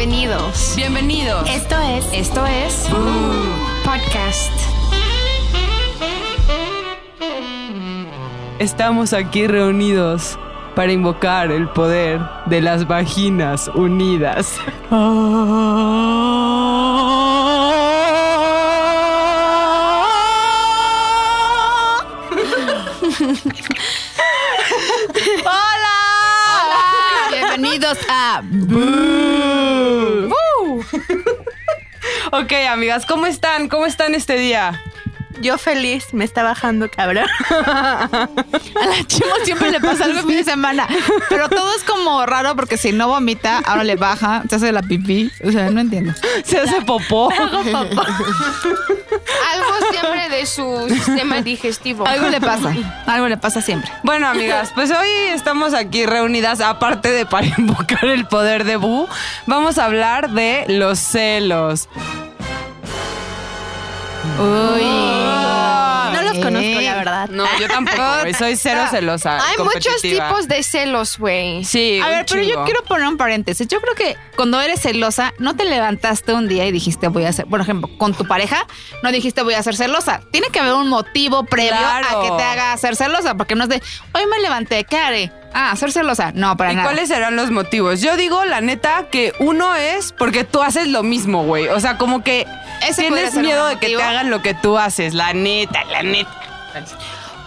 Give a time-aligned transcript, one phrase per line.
[0.00, 0.72] Bienvenidos.
[0.76, 1.50] Bienvenidos.
[1.50, 2.06] Esto es.
[2.14, 2.88] Esto es.
[3.84, 4.50] Podcast.
[8.58, 10.38] Estamos aquí reunidos
[10.74, 14.58] para invocar el poder de las vaginas unidas.
[14.90, 16.09] Bienvenidos
[32.42, 33.68] Ok, amigas, ¿cómo están?
[33.68, 34.80] ¿Cómo están este día?
[35.42, 37.26] Yo feliz, me está bajando, cabrón.
[37.50, 38.28] A
[38.86, 40.86] la chimo siempre le pasa algo el fin de semana.
[41.28, 44.82] Pero todo es como raro porque si no vomita, ahora le baja, se hace la
[44.82, 45.30] pipí.
[45.44, 46.12] O sea, no entiendo.
[46.44, 47.30] Se hace popó.
[47.30, 47.56] Algo
[49.90, 52.06] siempre de su sistema digestivo.
[52.06, 52.74] Algo le pasa.
[53.06, 53.90] Algo le pasa siempre.
[54.02, 59.08] Bueno, amigas, pues hoy estamos aquí reunidas, aparte de para invocar el poder de Bu,
[59.46, 61.88] vamos a hablar de los celos.
[64.40, 64.82] Uy.
[66.12, 67.28] No los conozco, la verdad.
[67.30, 69.38] No, yo tampoco, güey, soy cero celosa.
[69.46, 71.64] Hay muchos tipos de celos, güey.
[71.64, 73.66] Sí, A un ver, pero yo quiero poner un paréntesis.
[73.68, 77.32] Yo creo que cuando eres celosa, no te levantaste un día y dijiste voy a
[77.32, 78.66] ser, por ejemplo, con tu pareja,
[79.02, 80.20] no dijiste voy a ser celosa.
[80.32, 82.06] Tiene que haber un motivo previo Claro.
[82.20, 85.32] a que te haga ser celosa, porque no es de hoy me levanté, ¿qué haré?
[85.52, 86.32] Ah, ser celosa.
[86.34, 86.86] No, para ¿Y nada.
[86.88, 88.00] cuáles serán los motivos?
[88.00, 91.68] Yo digo, la neta, que uno es porque tú haces lo mismo, güey.
[91.68, 92.46] O sea, como que
[92.88, 95.14] Ese tienes miedo de que te hagan lo que tú haces.
[95.14, 96.30] La neta, la neta.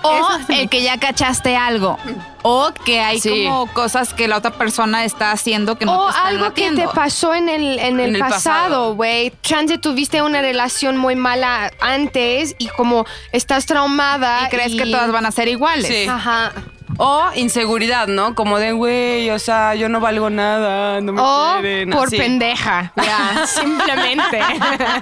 [0.03, 1.97] O el que ya cachaste algo.
[2.45, 3.45] O que hay Sí.
[3.47, 6.71] como cosas que la otra persona está haciendo que no O te están algo que
[6.73, 8.95] te pasó en el, en el, En el pasado.
[8.95, 9.31] güey.
[9.41, 14.47] Chance tuviste una relación muy mala antes y como estás traumada.
[14.47, 15.87] Y crees que todas van a ser iguales.
[15.87, 16.05] Sí.
[16.05, 16.51] Ajá.
[16.97, 18.35] O inseguridad, ¿no?
[18.35, 21.91] Como de, güey, o sea, yo no valgo nada, no me O quieren.
[21.91, 22.17] por así.
[22.17, 22.91] pendeja.
[22.97, 24.41] Ya, simplemente.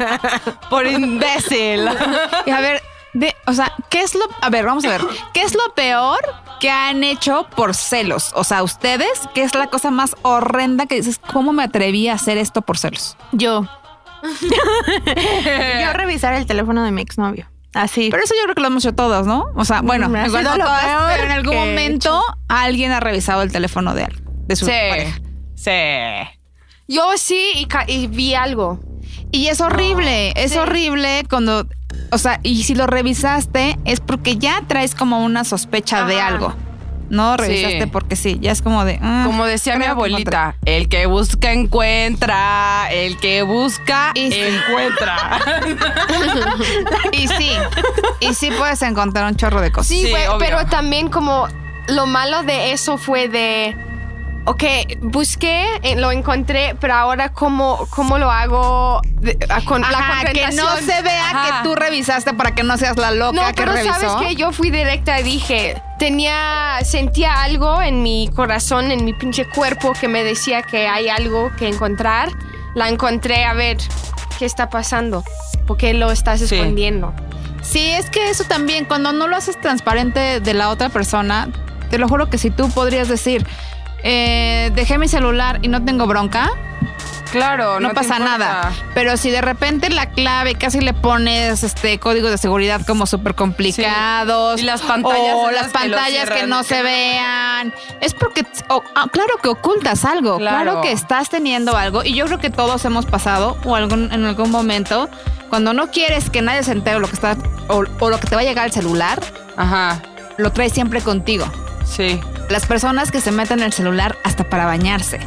[0.70, 1.90] Por imbécil.
[2.46, 2.82] Y a ver,
[3.14, 4.22] de, o sea, ¿qué es lo.
[4.42, 5.02] A ver, vamos a ver.
[5.34, 6.20] ¿Qué es lo peor
[6.60, 8.32] que han hecho por celos?
[8.36, 12.14] O sea, ustedes, ¿qué es la cosa más horrenda que dices, ¿cómo me atreví a
[12.14, 13.18] hacer esto por celos?
[13.32, 13.68] Yo.
[14.24, 17.48] Yo revisar el teléfono de mi exnovio.
[17.74, 18.10] Así.
[18.12, 19.46] Pero eso yo creo que lo hemos hecho todos, ¿no?
[19.56, 23.94] O sea, bueno, Mm, no pero en algún he momento alguien ha revisado el teléfono
[23.94, 24.08] de
[24.48, 24.72] de su Sí.
[24.90, 25.20] pareja.
[25.56, 25.72] Sí.
[26.88, 28.80] Yo sí y, vi algo.
[29.32, 30.58] Y es horrible, es sí.
[30.58, 31.66] horrible cuando,
[32.12, 36.54] o sea, y si lo revisaste es porque ya traes como una sospecha de algo.
[37.10, 37.90] No revisaste Sí.
[37.92, 38.98] porque sí, ya es como de...
[39.02, 44.40] ah, Como decía mi que abuelita, el que busca encuentra, el que busca Y sí.
[44.40, 45.42] encuentra.
[47.12, 47.50] Y sí,
[48.22, 49.88] y sí puedes encontrar un chorro de cosas.
[49.88, 51.48] Sí, Sí, pero también como
[51.88, 53.76] lo malo de eso fue de,
[54.46, 54.64] ok,
[55.02, 60.26] busqué, eh, lo encontré, pero ahora cómo, cómo lo hago de- a- con la Ajá,
[60.32, 61.46] que no se vea Ajá.
[61.62, 63.94] que tú revisaste para que no seas la loca No, que pero revisó.
[64.00, 69.14] sabes que yo fui directa y dije, tenía, sentía algo en mi corazón, en mi
[69.14, 72.30] pinche cuerpo que me decía que hay algo que encontrar.
[72.74, 73.78] La encontré, a ver,
[74.40, 75.24] ¿qué está pasando?
[75.68, 76.56] ¿Por qué lo estás Sí.
[76.56, 77.14] escondiendo?
[77.62, 81.50] Sí, es que eso también, cuando no lo haces transparente de la otra persona,
[81.92, 83.46] te lo juro que si tú podrías decir,
[84.04, 86.50] eh, dejé mi celular y no tengo bronca,
[87.32, 88.38] Claro, no, pasa importa.
[88.38, 88.72] nada.
[88.94, 93.36] Pero si de repente la clave casi le pones este códigos de seguridad como súper
[93.36, 94.56] complicados.
[94.60, 94.64] Sí.
[94.64, 97.74] Y las pantallas O las pantallas que no se vean.
[98.02, 100.40] Es porque, ah, claro que ocultas algo.
[100.40, 100.62] Claro.
[100.64, 100.82] Claro.
[100.82, 102.04] que estás teniendo algo.
[102.04, 105.10] Y yo creo que todos hemos pasado o algún, en algún momento
[105.50, 107.38] cuando no quieres que nadie se entere lo que está
[107.70, 109.22] o, o lo que te va a llegar al celular,
[109.56, 110.02] Ajá,
[110.36, 111.46] lo traes siempre contigo.
[111.86, 112.20] sí.
[112.52, 115.22] Las personas que se meten en el celular hasta para bañarse.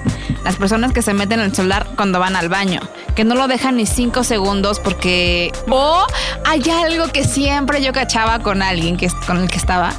[0.45, 2.81] Las personas que se meten en el celular cuando van al baño.
[3.15, 5.53] Que no lo dejan ni cinco segundos porque...
[5.71, 6.05] O
[6.45, 9.93] hay algo que siempre yo cachaba con alguien que, con el que estaba.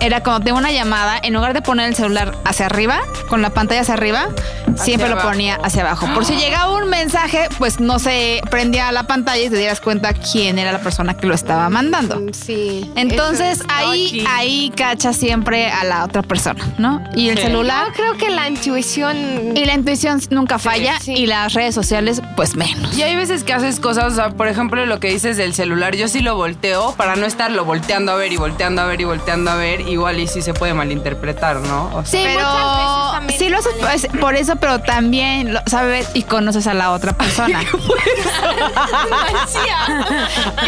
[0.00, 3.50] Era cuando tengo una llamada, en lugar de poner el celular hacia arriba, con la
[3.50, 4.28] pantalla hacia arriba,
[4.76, 6.06] siempre lo ponía hacia abajo.
[6.14, 10.14] Por si llegaba un mensaje, pues no se prendía la pantalla y te dieras cuenta
[10.14, 12.18] quién era la persona que lo estaba mandando.
[12.20, 12.90] Mm, Sí.
[12.96, 17.02] Entonces es ahí, ahí cacha siempre a la otra persona, ¿no?
[17.14, 17.44] Y el Sí.
[17.44, 19.56] celular Yo creo que la intuición.
[19.56, 21.12] y la intuición nunca falla sí.
[21.14, 22.96] y las redes sociales pues menos.
[22.96, 25.96] Y hay veces que haces cosas, o sea, por ejemplo, lo que dices del celular,
[25.96, 29.04] yo sí lo volteo para no estarlo volteando a ver y volteando a ver y
[29.04, 31.86] volteando a ver, igual y sí se puede malinterpretar, ¿no?
[31.94, 33.38] O sea, Sí, muchas veces Pero también.
[33.38, 37.12] sí lo haces pues, por eso, pero también lo sabes y conoces a la otra
[37.14, 37.60] persona.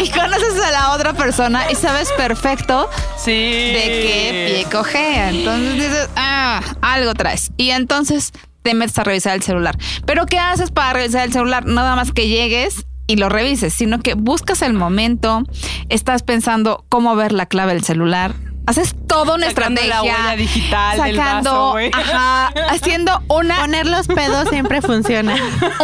[0.01, 3.31] y conoces a la otra persona y sabes perfecto sí.
[3.31, 5.29] de qué pie cojea.
[5.29, 7.51] Entonces dices, ah, algo traes.
[7.57, 8.31] Y entonces
[8.63, 9.77] te metes a revisar el celular.
[10.05, 11.65] Pero ¿qué haces para revisar el celular?
[11.65, 15.43] Nada más que llegues y lo revises, sino que buscas el momento,
[15.89, 18.33] estás pensando cómo ver la clave del celular.
[18.65, 20.15] Haces toda una Sacando la estrategia.
[20.23, 25.35] huella digital del sacando, vaso, ajá, haciendo una Poner los pedos siempre funciona.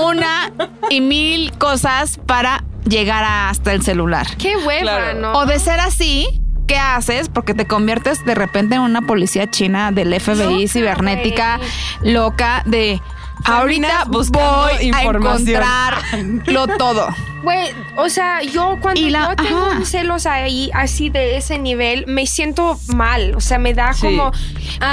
[0.01, 0.53] una
[0.89, 4.27] y mil cosas para llegar hasta el celular.
[4.37, 5.19] Qué hueva, Claro.
[5.19, 5.33] ¿no?
[5.33, 7.29] O de ser así, ¿qué haces?
[7.29, 11.59] Porque te conviertes de repente en una policía china del FBI cibernética,
[12.03, 13.01] loca de
[13.43, 15.63] ahorita voy a información.
[15.63, 17.09] encontrarlo todo.
[17.43, 19.85] Güey, o sea, yo cuando Y la- yo tengo ajá.
[19.85, 23.33] celos ahí, así de ese nivel, me siento mal.
[23.35, 24.01] O sea, me da Sí.
[24.01, 24.31] como.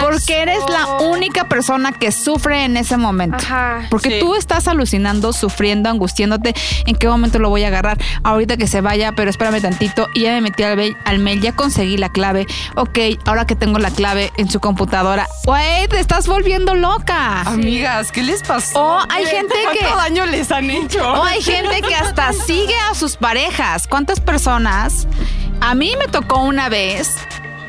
[0.00, 3.36] Porque eres la única persona que sufre en ese momento.
[3.36, 3.82] Ajá.
[3.90, 4.16] Porque Sí.
[4.20, 6.54] tú estás alucinando, sufriendo, angustiándote.
[6.86, 7.98] ¿En qué momento lo voy a agarrar?
[8.22, 10.08] Ahorita que se vaya, pero espérame tantito.
[10.14, 12.46] Y ya me metí al, mail- al mail, ya conseguí la clave.
[12.74, 15.28] Ok, ahora que tengo la clave en su computadora.
[15.44, 17.42] Güey, te estás volviendo loca.
[17.42, 18.80] Amigas, ¿qué les pasó?
[18.82, 21.06] O hay gente que- ¿Cuánto daño les han hecho?
[21.12, 23.86] O hay gente que hasta sigue a sus parejas.
[23.86, 25.06] ¿Cuántas personas?
[25.60, 27.16] A mí me tocó una vez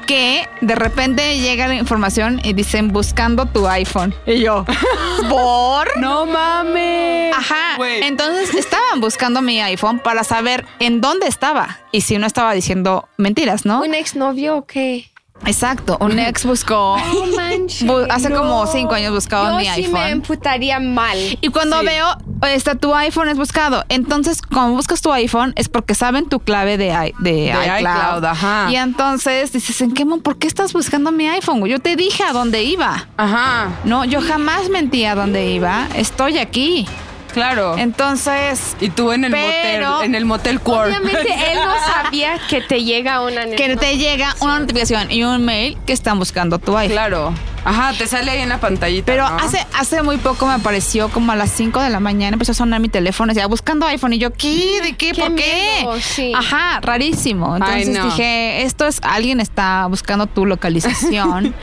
[0.05, 4.15] que de repente llega la información y dicen buscando tu iPhone.
[4.25, 4.65] Y yo,
[5.29, 5.97] ¿por?
[5.97, 7.35] No mames.
[7.35, 7.77] Ajá.
[8.01, 11.79] Entonces estaban buscando mi iPhone para saber en dónde estaba.
[11.91, 13.81] Y si no estaba diciendo mentiras, ¿no?
[13.81, 15.11] ¿Un exnovio o qué?
[15.45, 15.97] Exacto.
[16.01, 16.97] Un ex buscó.
[17.13, 17.87] No manches.
[17.87, 18.39] Bu- hace no.
[18.39, 19.93] como cinco años buscaba mi sí iPhone.
[19.93, 21.17] me emputaría mal.
[21.41, 21.85] Y cuando Sí.
[21.85, 22.07] veo,
[22.53, 23.83] está tu iPhone es buscado.
[23.89, 27.79] Entonces, cuando buscas tu iPhone es porque saben tu clave de, i- de, iCloud.
[27.79, 28.67] iCloud, ajá.
[28.71, 31.63] Y entonces dices, ¿en qué ¿Por qué estás buscando mi iPhone?
[31.65, 33.07] Yo te dije a dónde iba.
[33.17, 35.87] Ajá, No, yo jamás mentí a dónde iba.
[35.95, 36.87] Estoy aquí.
[37.33, 37.77] Claro.
[37.77, 40.87] Entonces, y tú en el Pero- motel, en el motel Quor.
[40.87, 41.21] Obviamente
[41.51, 45.77] él no sabía que te llega una que te llega una notificación y un mail
[45.85, 46.93] que están buscando tu iPhone.
[46.93, 47.33] Claro.
[47.65, 49.05] Ajá, te sale ahí en la pantallita.
[49.05, 49.35] Pero ¿no?
[49.37, 52.55] hace, hace muy poco me apareció como a las 5 de la mañana, empezó a
[52.55, 54.79] sonar mi teléfono, ya buscando iPhone y yo, ¿qué?
[54.81, 55.11] ¿De qué?
[55.11, 55.81] Qué ¿Por qué?
[55.81, 56.31] miedo, sí.
[56.33, 57.57] Ajá, rarísimo.
[57.57, 58.05] Entonces Ay, no.
[58.05, 61.53] dije, esto es, alguien está buscando tu localización.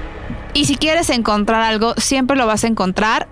[0.54, 3.26] y si quieres encontrar algo, siempre lo vas a encontrar,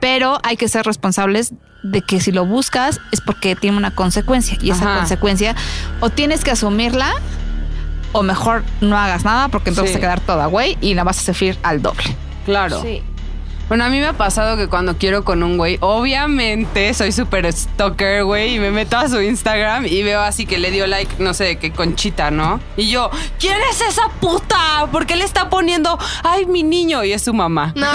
[0.00, 1.52] pero hay que ser responsables
[1.82, 4.98] de que si lo buscas es porque tiene una consecuencia y esa Ajá.
[4.98, 5.54] consecuencia
[6.00, 7.10] o tienes que asumirla
[8.12, 9.96] o mejor no hagas nada porque entonces Sí.
[9.96, 12.04] te quedar toda güey y la vas a sufrir al doble.
[12.44, 12.82] Claro.
[12.82, 13.02] Sí.
[13.70, 17.52] Bueno, a mí me ha pasado que cuando quiero con un güey, obviamente soy súper
[17.52, 21.22] stalker, güey, y me meto a su Instagram y veo así que le dio like,
[21.22, 22.58] no sé, que Conchita, ¿no?
[22.76, 24.88] Y yo, ¿quién es esa puta?
[24.90, 27.04] ¿Por qué le está poniendo, ay, mi niño?
[27.04, 27.72] Y es su mamá.
[27.76, 27.86] No.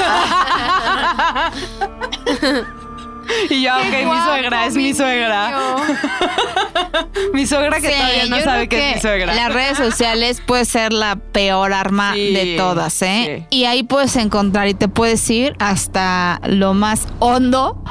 [3.49, 5.53] Y yo, ok, mi suegra, es mi suegra.
[7.33, 9.33] Mi suegra que Sí, todavía no sabe que es mi suegra.
[9.33, 13.45] Las redes sociales puede ser la peor arma Sí, de todas, ¿eh?
[13.49, 13.57] sí.
[13.57, 17.83] Y ahí puedes encontrar y te puedes ir hasta lo más hondo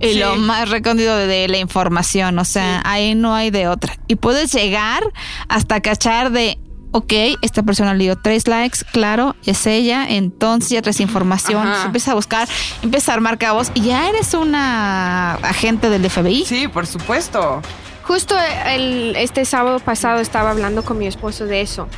[0.00, 0.18] y Sí.
[0.20, 2.38] lo más recóndito de, de la información.
[2.38, 3.94] O sea, ahí no hay de otra.
[4.06, 5.02] Y puedes llegar
[5.48, 6.58] hasta cachar de.
[6.90, 7.12] Ok,
[7.42, 11.66] esta persona le dio tres likes, claro, es ella, entonces ya traes información, Ajá.
[11.66, 12.48] entonces empiezas a buscar,
[12.82, 16.44] empiezas a armar cabos y ya eres una agente del FBI.
[16.46, 17.60] Sí, por supuesto.
[18.04, 18.34] Justo
[18.66, 21.88] el, este sábado pasado estaba hablando con mi esposo de eso.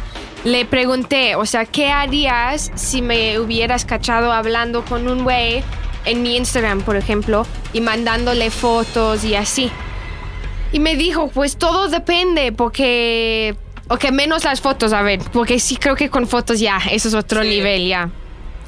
[0.43, 5.63] Le pregunté, o sea, ¿qué harías si me hubieras cachado hablando con un güey
[6.05, 9.71] en mi Instagram, por ejemplo, y mandándole fotos y así?
[10.73, 13.55] Y me dijo, pues todo depende, porque...
[13.93, 17.15] Ok, menos las fotos, a ver, porque sí creo que con fotos ya, eso es
[17.15, 17.49] otro Sí.
[17.49, 18.09] nivel ya.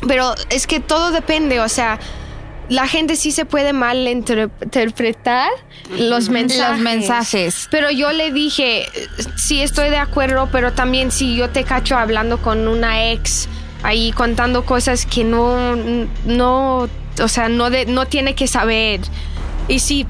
[0.07, 2.01] Pero es que todo depende, o sea,
[2.69, 5.49] la gente sí se puede mal interpretar
[5.97, 6.71] los mensajes.
[6.71, 7.69] Los mensajes.
[7.71, 8.87] Pero yo le dije,
[9.37, 13.49] sí estoy de acuerdo, pero también si yo te cacho hablando con una ex
[13.85, 15.77] ahí contando cosas que no,
[16.25, 16.89] no,
[17.21, 19.01] o sea, no, de, no tiene que saber.
[19.69, 20.07] Y sí, y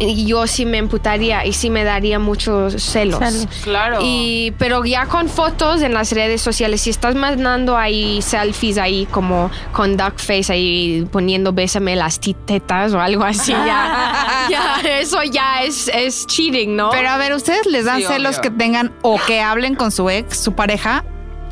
[0.00, 3.20] yo sí me emputaría y sí me daría muchos celos.
[3.20, 3.46] Celos.
[3.62, 3.98] Claro.
[4.02, 9.06] Y, pero ya con fotos en las redes sociales, si estás mandando ahí selfies ahí
[9.10, 15.62] como con duckface ahí poniendo bésame las tetas o algo así, ya, ya, eso ya
[15.62, 16.90] es, es cheating, ¿no?
[16.90, 18.42] Pero a ver, ¿ustedes les dan Sí, celos obvio.
[18.42, 21.04] que tengan o que hablen con su ex, su pareja?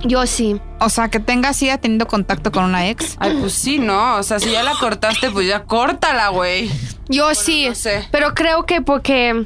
[0.04, 0.60] Yo sí.
[0.80, 3.16] O sea, que tenga así teniendo contacto con una ex.
[3.20, 4.16] Ay, pues sí, ¿no?
[4.16, 6.70] O sea, si ya la cortaste, pues ya córtala, güey.
[7.08, 8.08] Yo sí, no sé.
[8.10, 9.44] pero creo que porque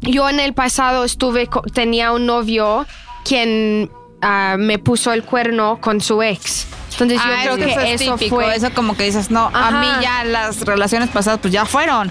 [0.00, 2.86] yo en el pasado estuve, co- tenía un novio
[3.24, 6.66] quien ah, me puso el cuerno con su ex.
[6.92, 8.36] Entonces yo Ah, creo que, eso es eso típico.
[8.36, 8.54] fue...
[8.54, 12.10] Eso como que dices, no, a mí ya las relaciones pasadas pues ya fueron.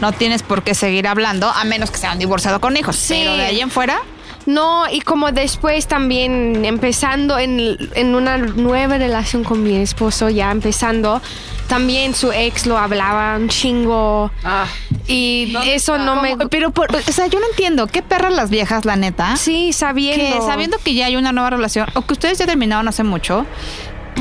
[0.00, 2.96] No tienes por qué seguir hablando, a menos que sean divorciado con hijos.
[2.96, 3.14] Sí.
[3.18, 4.00] Pero de ahí en fuera,
[4.46, 10.50] No, y como después también empezando en, en una nueva relación con mi esposo, ya
[10.50, 11.20] empezando,
[11.68, 14.30] también su ex lo hablaba un chingo.
[14.44, 14.66] Ah.
[15.06, 16.36] Y eso no me...
[16.48, 17.86] Pero, por- o sea, yo no entiendo.
[17.86, 19.36] ¿Qué perras las viejas, la neta?
[19.36, 20.40] Sí, sabiendo.
[20.40, 23.46] que sabiendo que ya hay una nueva relación o que ustedes ya terminaron hace mucho,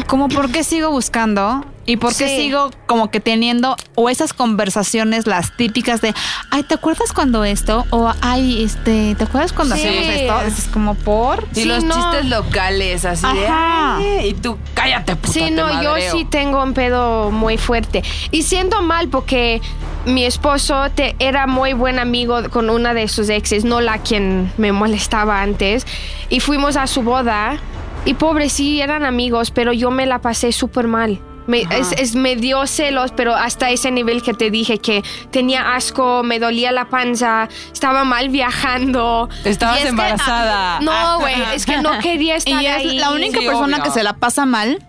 [0.07, 2.35] como por qué sigo buscando y por qué Sí.
[2.37, 6.13] sigo como que teniendo o esas conversaciones las típicas de,
[6.49, 7.85] ay, ¿te acuerdas cuando esto?
[7.89, 9.81] O ay, este, ¿te acuerdas cuando Sí.
[9.87, 10.41] hacíamos esto?
[10.41, 11.93] Es como por Y Sí, los no.
[11.95, 13.47] chistes locales, así de.
[13.47, 13.97] Ajá.
[13.97, 16.11] "Ay", Y tú, cállate, puta, Sí, te no, yo madreo".
[16.11, 18.03] sí tengo un pedo muy fuerte.
[18.31, 19.61] Y siento mal porque
[20.05, 24.51] mi esposo te, era muy buen amigo con una de sus exes, no la quien
[24.57, 25.85] me molestaba antes.
[26.29, 27.59] Y fuimos a su boda.
[28.05, 31.19] Y pobre, sí, eran amigos, pero yo me la pasé súper mal.
[31.47, 35.75] Me, es, es- me dio celos, pero hasta ese nivel que te dije que tenía
[35.75, 39.27] asco, me dolía la panza, estaba mal viajando.
[39.43, 40.79] Estabas que- embarazada.
[40.81, 42.97] no, güey, es que no quería estar y es ahí.
[42.97, 43.83] la única Sí, persona obvio.
[43.83, 44.83] que se la pasa mal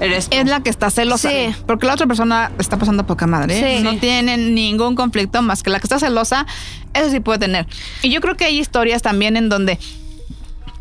[0.00, 1.30] Eres es la que está celosa.
[1.30, 1.54] Sí.
[1.66, 3.58] Porque la otra persona está pasando poca madre.
[3.58, 3.78] ¿eh?
[3.78, 3.84] Sí.
[3.84, 6.46] No tiene ningún conflicto más que la que está celosa.
[6.94, 7.66] Eso sí puede tener.
[8.02, 9.78] Y yo creo que hay historias también en donde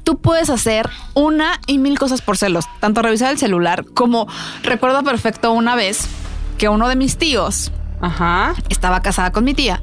[0.04, 2.66] tú puedes hacer una y mil cosas por celos.
[2.80, 4.28] Tanto revisar el celular como
[4.64, 6.08] recuerdo perfecto una vez
[6.58, 8.54] que uno de mis tíos Ajá.
[8.70, 9.82] estaba casada con mi tía.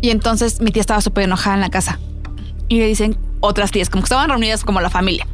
[0.00, 1.98] Y entonces mi tía estaba súper enojada en la casa.
[2.68, 5.26] Y le dicen otras tías, como que estaban reunidas como la familia.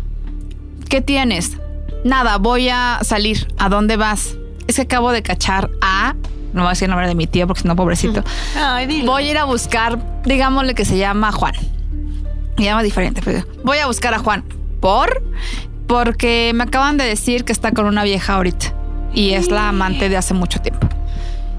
[0.88, 1.56] ¿Qué tienes?
[2.04, 3.49] Nada, voy a salir.
[3.58, 4.37] ¿A dónde vas?
[4.66, 6.14] Es que acabo de cachar a...
[6.52, 8.23] No voy a decir el nombre de mi tío porque si no, pobrecito.
[9.04, 11.54] Voy a ir a buscar, digámosle que se llama Juan.
[12.58, 14.44] Se llama diferente, pero voy a buscar a Juan.
[14.80, 15.22] ¿Por?
[15.86, 18.74] Porque me acaban de decir que está con una vieja ahorita.
[19.14, 20.86] Y es la amante de hace mucho tiempo.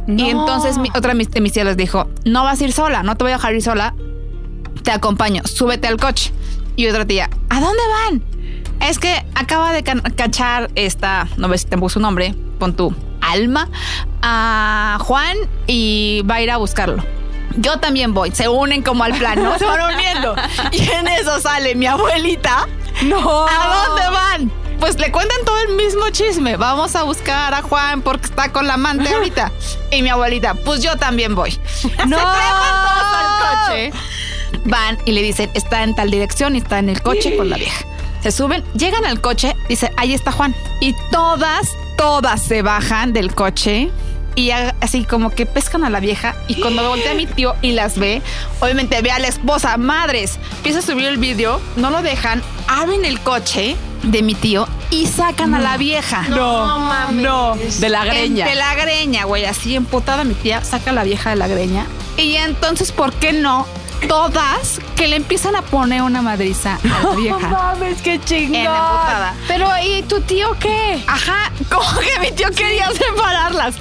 [0.08, 3.24] Y entonces mi- otra de mis, les dijo, no vas a ir sola, no te
[3.24, 3.94] voy a dejar ir sola,
[4.84, 6.32] te acompaño, súbete al coche.
[6.76, 8.24] Y otra tía, ¿a dónde van?
[8.88, 12.74] Es que acaba de ca- cachar esta, no ves si te puso su nombre, pon
[12.76, 13.68] tu alma,
[14.22, 15.36] a Juan
[15.68, 17.04] y va a ir a buscarlo.
[17.58, 19.58] Yo también voy, se unen como al plan, ¿no?
[19.60, 20.36] Se van uniendo.
[20.72, 22.68] Y en eso sale mi abuelita.
[23.04, 23.48] No.
[23.48, 24.52] ¿A dónde van?
[24.80, 26.56] Pues le cuentan todo el mismo chisme.
[26.56, 29.52] Vamos a buscar a Juan porque está con la amante ahorita.
[29.92, 31.52] Y mi abuelita, pues yo también voy.
[32.08, 32.18] No.
[32.18, 33.92] Se todos al coche.
[34.66, 37.58] Van y le dicen, está en tal dirección y está en el coche con la
[37.58, 37.86] vieja.
[38.22, 40.54] Se suben, llegan al coche, dice, ahí está Juan.
[40.82, 43.90] Y todas, todas se bajan del coche
[44.40, 46.34] y así como que pescan a la vieja.
[46.48, 48.22] Y cuando voltea a mi tío y las ve,
[48.62, 53.04] obviamente ve a la esposa, madres, empieza a subir el vídeo, no lo dejan, abren
[53.04, 56.26] el coche de mi tío y sacan a la vieja.
[56.30, 57.22] No, mames.
[57.22, 57.58] No.
[57.80, 58.48] De la greña.
[58.48, 59.44] De la greña, güey.
[59.44, 61.86] Así emputada mi tía, saca a la vieja de la greña.
[62.16, 63.68] Y entonces, ¿por qué no?
[64.08, 67.48] Todas que le empiezan a poner una madriza a la vieja.
[67.50, 69.34] mames, qué emputada.
[69.48, 71.04] Pero, ¿y tu tío qué?
[71.08, 73.76] Ajá, como que mi tío quería separarlas.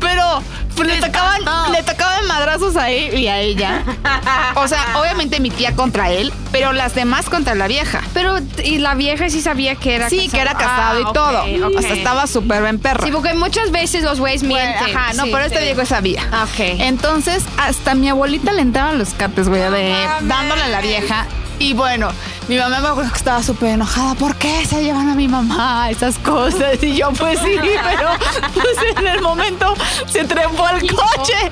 [0.00, 0.42] Pero
[0.78, 1.40] le tocaban,
[1.72, 3.82] le tocaban madrazos a él y a ella.
[4.56, 8.00] O sea, obviamente mi tía contra él, pero las demás contra la vieja.
[8.14, 10.32] Pero, ¿y la vieja sí sabía que era Sí, casado?
[10.32, 11.44] que era casado y Ah, todo.
[11.78, 13.04] O sea, estaba súper bien perra.
[13.04, 14.96] Sí, porque muchas veces los güeyes Bueno, mienten.
[14.96, 15.64] Ajá, no, Sí, pero este sí.
[15.64, 16.22] viejo sabía.
[16.44, 16.58] Ok.
[16.80, 21.26] Entonces, hasta mi abuelita le entraban los cates, güey, de dándole a la vieja.
[21.58, 22.08] Y bueno,
[22.48, 24.14] mi mamá me acuerdo que estaba súper enojada.
[24.14, 26.82] ¿Por qué se llevan a mi mamá esas cosas?
[26.82, 28.10] Y yo, pues sí, pero
[28.54, 29.74] pues en el momento
[30.06, 31.50] se trepó al coche.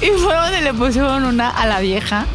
[0.00, 2.26] y fue donde le pusieron una a la vieja.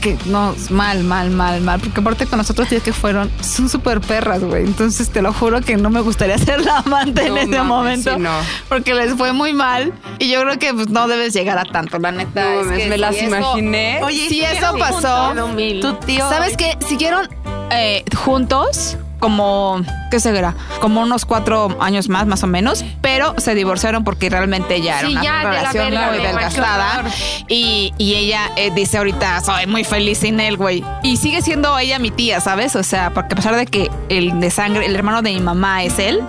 [0.00, 1.80] Que, no, mal, mal, mal, mal.
[1.80, 4.64] Porque aparte con los otros días que fueron, son súper perras, güey.
[4.64, 7.66] Entonces te lo juro que no me gustaría ser la amante No en ese mames,
[7.68, 8.14] momento.
[8.14, 8.30] sí, no.
[8.68, 9.92] Porque les fue muy mal.
[10.18, 12.42] Y yo creo que pues, no debes llegar a tanto, la neta.
[12.44, 14.00] No es mames, que me si las eso- imaginé.
[14.02, 15.34] Oye, si eso pasó,
[15.80, 16.28] Tu tío.
[16.28, 16.76] ¿sabes qué?
[16.86, 17.28] Siguieron
[17.70, 20.54] eh, juntos como, ¿qué será?
[20.80, 25.08] Como unos cuatro años más, más o menos, pero se divorciaron porque realmente ella era
[25.08, 27.04] Sí, una ya, de relación verga, muy desgastada.
[27.48, 30.84] Y, y ella eh, dice ahorita, soy muy feliz sin él, güey.
[31.02, 32.76] Y sigue siendo ella mi tía, ¿sabes?
[32.76, 35.82] O sea, porque a pesar de que el de sangre, el hermano de mi mamá
[35.82, 36.20] es él,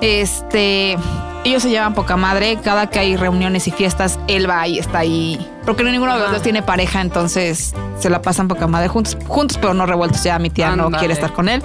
[0.00, 0.96] este...
[1.44, 2.58] Ellos se llevan poca madre.
[2.60, 5.48] Cada que hay reuniones y fiestas, él va y está ahí.
[5.64, 9.16] Porque ninguno de los dos tiene pareja, entonces se la pasan poca madre juntos.
[9.26, 10.22] Juntos, pero no revueltos.
[10.22, 11.62] Ya mi tía no quiere estar con él.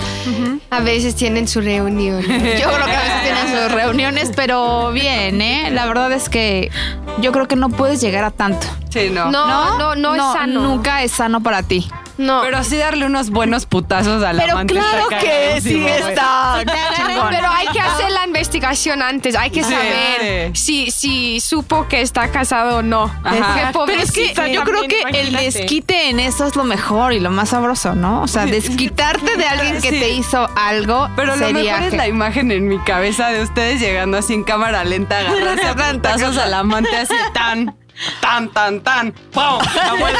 [0.70, 2.22] A veces tienen su reunión.
[2.22, 5.70] Yo creo que a veces tienen sus reuniones, pero bien, ¿eh?
[5.72, 6.72] La verdad es que
[7.20, 8.68] yo creo que no puedes llegar a tanto.
[8.90, 9.32] Sí, no.
[9.32, 10.62] No, no, no, es sano.
[10.62, 11.90] Nunca es sano para ti.
[12.22, 12.42] No.
[12.42, 16.64] Pero sí darle unos buenos putazos a la Pero amante claro está que sí está
[16.96, 17.28] chingón.
[17.30, 19.36] Pero hay que hacer la investigación antes.
[19.36, 23.04] Hay que Sí, saber si, si supo que está casado o no.
[23.24, 23.72] Ajá.
[23.86, 27.32] Pero es que yo creo que el desquite en eso es lo mejor y lo
[27.32, 28.22] más sabroso, ¿no?
[28.22, 30.00] O sea, desquitarte de alguien que Sí.
[30.00, 33.42] te hizo algo Pero lo sería mejor es que- la imagen en mi cabeza de
[33.42, 37.76] ustedes llegando así en cámara lenta, agarrarse a putazos al amante así tan,
[38.22, 39.12] tan, tan, tan.
[39.32, 39.60] ¡Pum!
[39.76, 40.20] La abuela.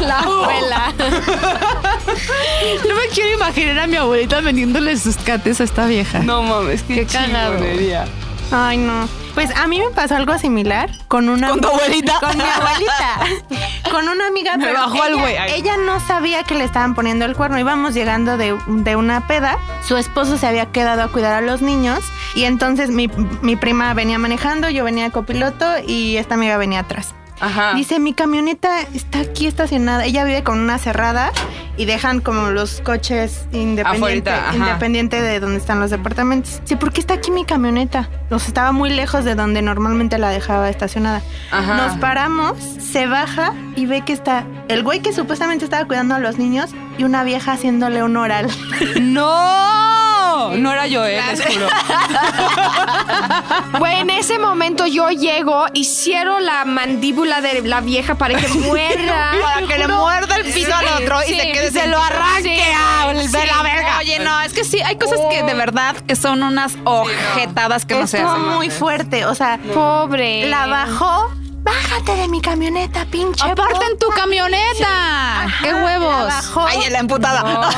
[0.00, 0.92] La abuela.
[2.88, 6.20] No me quiero imaginar a mi abuelita vendiéndole sus cates a esta vieja.
[6.20, 7.54] No mames, qué, Qué cagado.
[7.56, 8.06] chingonería.
[8.52, 9.08] Ay, no.
[9.34, 11.50] Pues a mí me pasó algo similar con una...
[11.50, 12.14] ¿Con tu abuelita?
[12.20, 13.50] Con mi abuelita.
[13.90, 14.56] con una amiga.
[14.56, 15.36] Me pero bajó al ella- güey.
[15.36, 15.52] Ay.
[15.56, 17.58] Ella no sabía que le estaban poniendo el cuerno.
[17.58, 19.56] Íbamos llegando de, de una peda.
[19.86, 22.00] Su esposo se había quedado a cuidar a los niños.
[22.34, 23.08] Y entonces mi,
[23.42, 27.14] mi prima venía manejando, yo venía de copiloto y esta amiga venía atrás.
[27.42, 27.72] Ajá.
[27.74, 30.04] Dice, mi camioneta está aquí estacionada.
[30.04, 31.32] Ella vive con una cerrada
[31.80, 36.60] y dejan como los coches independiente, independiente de donde están los departamentos.
[36.60, 38.10] Dice, ¿por qué está aquí mi camioneta?
[38.28, 41.22] Sea, estaba muy lejos de donde normalmente la dejaba estacionada.
[41.50, 41.76] Ajá.
[41.78, 46.18] Nos paramos, se baja y ve que está el güey que supuestamente estaba cuidando a
[46.18, 46.68] los niños
[46.98, 48.50] y una vieja haciéndole un oral.
[49.00, 49.89] ¡No!
[50.48, 51.66] No era yo, eh, les juro.
[53.78, 58.48] Güey, en ese momento yo llego y cierro la mandíbula de la vieja para que
[58.54, 59.32] muerda.
[59.42, 63.36] Para que le muerda el piso al otro y se quede se lo arranque Sí,
[63.36, 63.98] a la verga.
[63.98, 67.94] Oye, no, es que sí, hay cosas que de verdad que son unas ojetadas que
[67.94, 68.48] no se Estuvo hacen.
[68.48, 69.24] muy fuerte.
[69.26, 70.46] O sea, Pobre.
[70.48, 71.30] la bajó.
[71.70, 73.44] Bájate de mi camioneta, pinche.
[73.44, 74.22] Aparte en tu puta".
[74.22, 75.46] camioneta.
[75.62, 76.34] ¡Qué la huevos!
[76.66, 77.70] Ay, la emputada.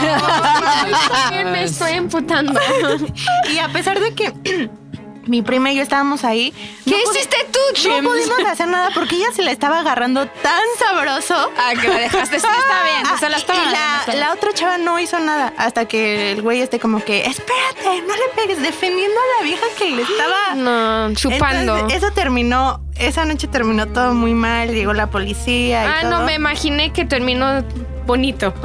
[1.30, 2.58] Yo me estoy emputando.
[3.52, 4.32] Y a pesar de que
[5.26, 6.52] mi prima y yo estábamos ahí,
[6.84, 8.04] ¿Qué no hiciste tú, No Chim?
[8.04, 11.50] pudimos hacer nada porque ella se la estaba agarrando tan sabroso.
[11.58, 12.36] Ah, que la dejaste.
[12.36, 13.02] Está bien.
[13.06, 13.58] Ah, la y- estaba
[14.12, 18.02] y la, otra chava no hizo nada hasta que el güey esté como que, espérate,
[18.06, 21.74] no le pegues, defendiendo a la vieja que le estaba No, chupando.
[21.76, 26.10] Entonces, eso terminó, esa noche terminó todo muy mal, llegó la policía y ah, todo.
[26.10, 27.62] no, me imaginé que terminó
[28.06, 28.52] bonito.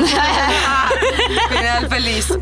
[1.49, 2.27] Final feliz.
[2.29, 2.39] De-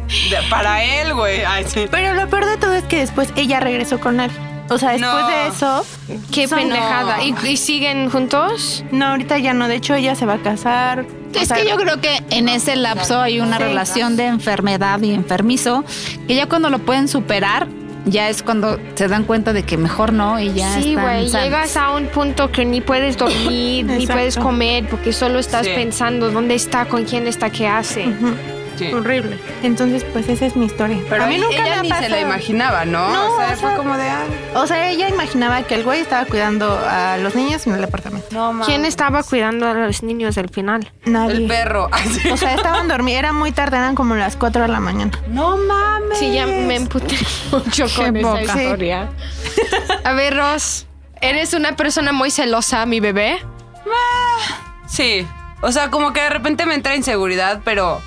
[0.49, 1.41] para él, güey.
[1.67, 1.85] Sí.
[1.89, 4.31] Pero lo peor de todo es que después ella regresó con él.
[4.69, 5.27] O sea, después No.
[5.27, 5.85] de eso,
[6.31, 7.23] Qué Son- pendejada.
[7.23, 8.83] ¿Y, y siguen juntos?
[8.91, 9.67] no, ahorita ya no.
[9.67, 11.01] De hecho, ella se va a casar.
[11.35, 13.63] O Es sea, que yo creo que en ese lapso hay una Sí.
[13.63, 15.83] relación de enfermedad y enfermizo
[16.27, 17.67] que ya cuando lo pueden superar,
[18.05, 21.27] ya es cuando se dan cuenta de que mejor no y ya sí, güey.
[21.27, 25.71] Llegas a un punto que ni puedes dormir, ni puedes comer, porque solo estás Sí.
[25.75, 28.05] pensando dónde está, con quién está, qué hace.
[28.77, 28.91] Sí.
[28.93, 29.39] Horrible.
[29.63, 30.99] Entonces, pues esa es mi historia.
[31.09, 33.09] Pero a mí nunca ella se la imaginaba, ¿no?
[33.11, 35.83] No, o sea, o fue sea- como de, ah, O sea, ella imaginaba que el
[35.83, 38.27] güey estaba cuidando a los niños en el apartamento.
[38.31, 38.67] no mames.
[38.67, 40.91] ¿Quién estaba cuidando a los niños al final?
[41.05, 41.37] Nadie.
[41.37, 41.89] El perro.
[42.31, 43.19] O sea, estaban dormidos.
[43.19, 45.11] Era muy tarde, eran como las 4 de la mañana.
[45.29, 46.17] No mames.
[46.19, 47.15] Sí, ya me emputé
[47.51, 49.09] mucho con Qué esa historia.
[50.03, 50.85] A ver, Ros,
[51.21, 53.39] ¿eres una persona muy celosa, mi bebé?
[54.87, 55.25] Sí.
[55.61, 58.01] O sea, como que de repente me entra inseguridad, pero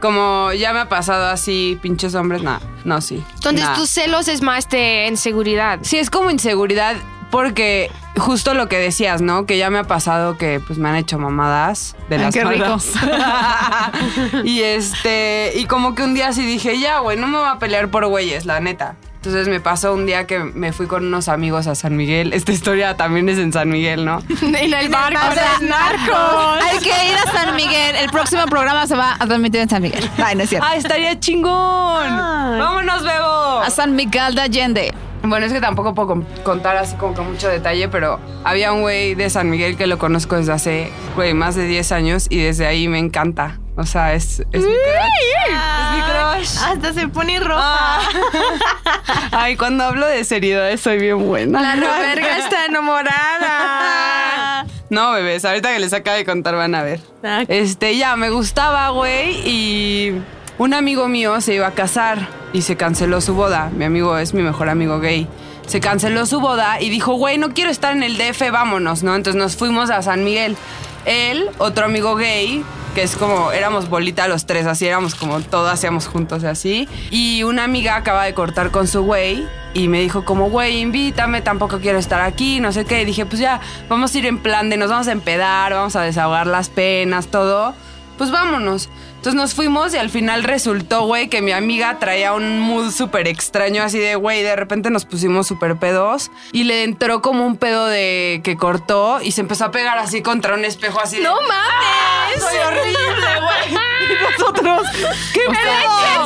[0.00, 2.60] como ya me ha pasado así, pinches hombres, nada.
[2.84, 3.22] No, sí.
[3.34, 3.74] Entonces, Nah.
[3.76, 5.78] tus celos es más de inseguridad.
[5.82, 6.96] Sí, es como inseguridad
[7.30, 9.46] porque justo lo que decías, ¿no?
[9.46, 12.44] Que ya me ha pasado que pues me han hecho mamadas de Ay, las qué
[12.44, 12.64] rico.
[12.64, 12.92] malas.
[14.44, 17.58] y este, y como que un día sí dije, ya, güey, no me voy a
[17.58, 18.96] pelear por güeyes, la neta.
[19.22, 22.32] Entonces me pasó un día que me fui con unos amigos a San Miguel.
[22.32, 24.22] Esta historia también es en San Miguel, ¿no?
[24.42, 25.20] En el barco.
[25.30, 26.64] O sea, de narcos.
[26.64, 27.96] Hay que ir a San Miguel.
[27.96, 30.10] El próximo programa se va a transmitir en San Miguel.
[30.24, 30.66] Ay, no es cierto.
[30.68, 31.52] ¡Ah, estaría chingón!
[31.52, 32.60] Ay.
[32.60, 33.58] ¡Vámonos, Bebo!
[33.60, 34.94] A San Miguel de Allende.
[35.22, 38.80] Bueno, es que tampoco puedo con- contar así como que mucho detalle, pero había un
[38.82, 42.38] güey de San Miguel que lo conozco desde hace, güey, más de 10 años y
[42.42, 43.58] desde ahí me encanta.
[43.76, 45.46] O sea, es, es mi crush.
[45.46, 46.58] Es mi crush.
[46.72, 47.60] Hasta se pone roja.
[47.62, 48.00] Ah.
[49.32, 51.60] Ay, cuando hablo de seriedades soy bien buena.
[51.62, 54.66] La Roberga está enamorada.
[54.90, 56.98] No, bebés, ahorita que les acabo de contar van a ver.
[57.46, 60.20] Este, ya, me gustaba, güey, y
[60.60, 63.70] un amigo mío se iba a casar y se canceló su boda.
[63.74, 65.26] Mi amigo es mi mejor amigo gay.
[65.66, 69.16] Se canceló su boda y dijo, güey, no quiero estar en el DF, vámonos, ¿no?
[69.16, 70.58] Entonces nos fuimos a San Miguel.
[71.06, 72.62] Él, otro amigo gay,
[72.94, 76.86] que es como, éramos bolita los tres, así éramos como todo hacíamos juntos así.
[77.10, 81.40] Y una amiga acaba de cortar con su güey y me dijo como, güey, invítame,
[81.40, 83.00] tampoco quiero estar aquí, no sé qué.
[83.00, 85.96] Y dije, pues ya, vamos a ir en plan de nos vamos a empedar, vamos
[85.96, 87.72] a desahogar las penas, todo.
[88.18, 88.90] Pues vámonos.
[89.20, 93.28] Entonces nos fuimos y al final resultó, güey, que mi amiga traía un mood súper
[93.28, 97.58] extraño, así de, güey, de repente nos pusimos súper pedos y le entró como un
[97.58, 101.24] pedo de que cortó y se empezó a pegar así contra un espejo, así de,
[101.24, 102.42] ¡No mames!
[102.42, 102.96] soy horrible,
[103.42, 103.99] güey.
[104.38, 104.82] Nosotros,
[105.32, 105.54] ¿qué O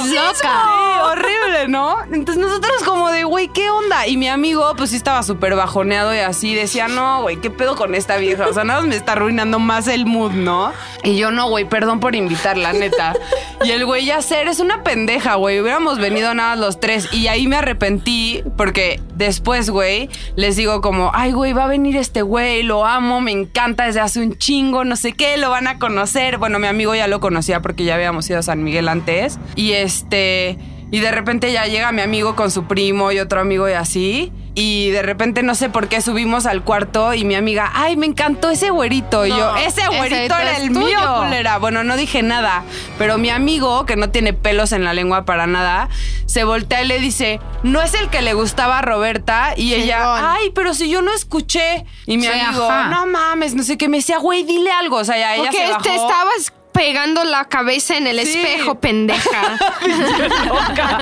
[0.04, 0.34] sea, loca.
[0.34, 1.96] Sí, horrible, ¿no?
[2.12, 4.06] Entonces nosotros como de, güey, ¿qué onda?
[4.06, 7.76] Y mi amigo, pues sí estaba súper bajoneado y así decía, no, güey, ¿qué pedo
[7.76, 8.46] con esta vieja?
[8.48, 10.72] O sea, nada más me está arruinando más el mood, ¿no?
[11.02, 13.14] Y yo, no, güey, perdón por invitarla, neta.
[13.64, 15.60] Y el güey, ya sé, eres una pendeja, güey.
[15.60, 17.08] Hubiéramos venido nada los tres.
[17.12, 21.96] Y ahí me arrepentí porque después, güey, les digo como, ay, güey, va a venir
[21.96, 25.66] este güey, lo amo, me encanta desde hace un chingo, no sé qué, lo van
[25.66, 26.38] a conocer.
[26.38, 29.38] Bueno, mi amigo ya lo conocía porque ya habíamos ido a San Miguel antes.
[29.56, 30.56] Y este,
[30.90, 34.32] y de repente ya llega mi amigo con su primo y otro amigo y así.
[34.56, 38.06] Y de repente no sé por qué subimos al cuarto y mi amiga, ay, me
[38.06, 39.26] encantó ese güerito.
[39.26, 40.78] y yo, No, ese ese güerito era el tuyo.
[40.86, 41.58] mío, culera.
[41.58, 42.62] Bueno, no dije nada,
[42.96, 45.88] pero mi amigo, que no tiene pelos en la lengua para nada,
[46.26, 49.54] se voltea y le dice, no es el que le gustaba a Roberta.
[49.56, 51.84] Y ella, ay, pero si yo no escuché.
[52.06, 52.90] Y mi Sí, amigo, ajá.
[52.90, 54.98] no mames, no sé qué, me decía, güey, dile algo.
[54.98, 55.82] O sea, ya ella Porque se bajó.
[55.82, 58.36] te estabas pegando la cabeza en el Sí.
[58.40, 59.56] espejo, pendeja.
[60.46, 60.98] loca.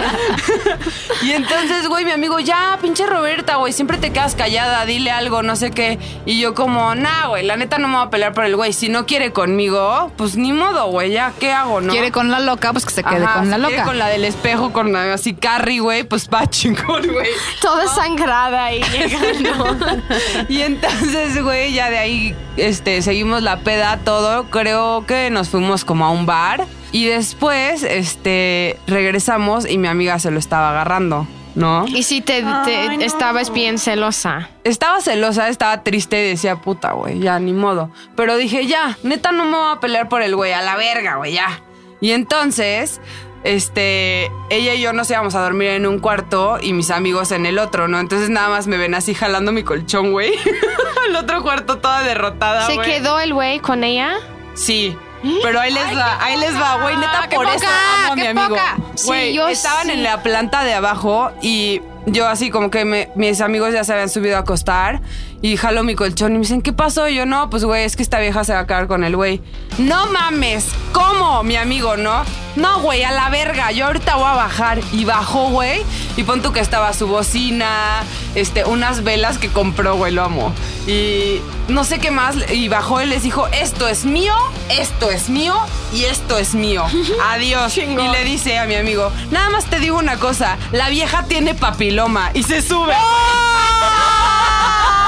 [1.22, 5.42] y entonces, güey, mi amigo, ya, pinche Roberta, güey, siempre te quedas callada, dile algo,
[5.42, 5.98] no sé qué.
[6.26, 8.72] Y yo como, nah, güey, la neta no me voy a pelear por el güey.
[8.72, 11.90] Si no quiere conmigo, pues ni modo, güey, ya, ¿qué hago, no?
[11.92, 13.84] Quiere con la loca, pues que se quede Ajá, con la si quiere loca.
[13.88, 17.28] con la del espejo, con la así Carrie, güey, pues va chingón, güey.
[17.62, 19.76] Toda sangrada y llegando.
[20.48, 24.44] Y entonces, güey, ya de ahí este, seguimos la peda, todo.
[24.50, 26.64] Creo que nos fuimos como a un bar.
[26.92, 31.86] Y después, este, regresamos y mi amiga se lo estaba agarrando, ¿no?
[31.86, 33.04] y si te, te- Ay, no.
[33.04, 34.48] estabas bien celosa.
[34.64, 37.90] Estaba celosa, estaba triste y decía, puta, güey, ya, ni modo.
[38.16, 41.16] Pero dije, ya, neta no me voy a pelear por el güey, a la verga,
[41.16, 41.60] güey, ya.
[42.00, 43.00] Y entonces,
[43.44, 47.46] este, ella y yo nos íbamos a dormir en un cuarto y mis amigos en
[47.46, 47.98] el otro, ¿no?
[48.00, 50.32] Entonces nada más me ven así jalando mi colchón, güey.
[51.08, 54.14] el otro cuarto toda derrotada, ¿Se quedó el güey con ella?
[54.54, 54.96] Sí.
[55.42, 57.66] Pero ahí les va, ahí les va, güey, neta por eso
[58.04, 58.48] amo a mi amigo.
[58.48, 58.76] poca.
[59.04, 59.92] Güey, estaban sí.
[59.92, 63.92] en la planta de abajo y yo así como que me- mis amigos ya se
[63.92, 65.00] habían subido a acostar
[65.42, 67.08] y jalo mi colchón y me dicen, ¿qué pasó?
[67.08, 69.16] Y yo, no, pues güey, es que esta vieja se va a quedar con el
[69.16, 69.40] güey.
[69.76, 71.42] No mames, ¿cómo?
[71.42, 72.22] Mi amigo, ¿no?
[72.54, 74.80] No, güey, a la verga, yo ahorita voy a bajar.
[74.92, 75.82] Y bajó, güey,
[76.16, 78.04] y pon tú que estaba su bocina,
[78.36, 80.52] este, unas velas que compró, güey, lo amo.
[80.86, 84.34] Y no sé qué más, y bajó y les dijo, esto es mío,
[84.68, 85.56] esto es mío
[85.92, 86.84] y esto es mío.
[87.30, 87.76] Adiós.
[87.78, 91.54] y le dice a mi amigo, nada más te digo una cosa, la vieja tiene
[91.54, 92.94] papiloma y se sube.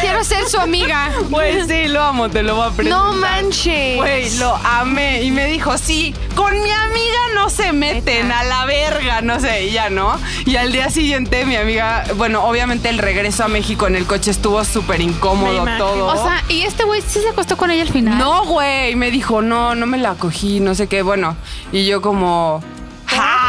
[0.00, 1.10] Quiero ser su amiga.
[1.30, 3.00] Güey, sí, lo amo, te lo voy a presentar.
[3.00, 3.96] No manches.
[3.96, 5.22] Güey, lo amé.
[5.22, 9.66] Y me dijo, sí, con mi amiga no se meten a la verga, no sé,
[9.66, 10.18] y ya no.
[10.44, 14.30] Y al día siguiente, mi amiga, bueno, obviamente el regreso a México en el coche
[14.30, 16.06] estuvo súper incómodo todo.
[16.06, 18.18] O sea, y este güey sí se acostó con ella al final.
[18.18, 21.36] no, güey, me dijo, no, no me la cogí, no sé qué, bueno.
[21.72, 22.62] Y yo como,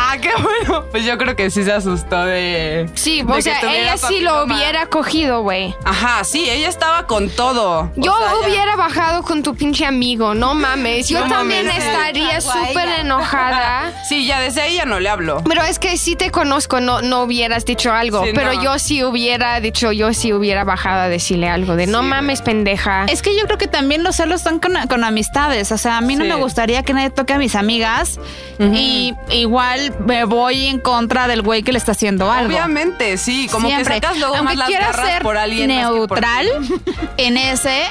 [0.08, 0.86] ¡ah, qué bueno!
[0.92, 2.90] Pues yo creo que sí se asustó de...
[2.96, 5.76] Sí, de o que sea, ella sí lo hubiera cogido, güey.
[5.84, 7.92] Ajá, sí, ella estaba con todo.
[7.96, 11.08] Yo O sea, ya- hubiera bajado con tu pinche amigo, no mames.
[11.10, 11.90] Yo No también mames, sí.
[11.90, 13.94] estaría súper enojada.
[14.08, 15.42] Sí, ya desde ahí ya no le hablo.
[15.48, 18.24] Pero es que si te conozco, no, no hubieras dicho algo.
[18.24, 18.64] Sí, pero no.
[18.64, 22.06] yo sí hubiera dicho, yo sí hubiera bajado a decirle algo de no Sí.
[22.08, 23.06] mames, pendeja.
[23.10, 25.72] Es que yo creo que también los celos están con, con amistades.
[25.74, 26.30] O sea, a mí no Sí.
[26.30, 28.20] me gustaría que nadie toque a mis amigas.
[28.60, 32.50] Y igual me voy en contra del güey que le está haciendo algo.
[32.50, 33.96] Obviamente, sí, como Siempre.
[34.00, 36.48] que sacas luego Aunque más las garras ser por alguien más que por neutral
[37.18, 37.84] en ese,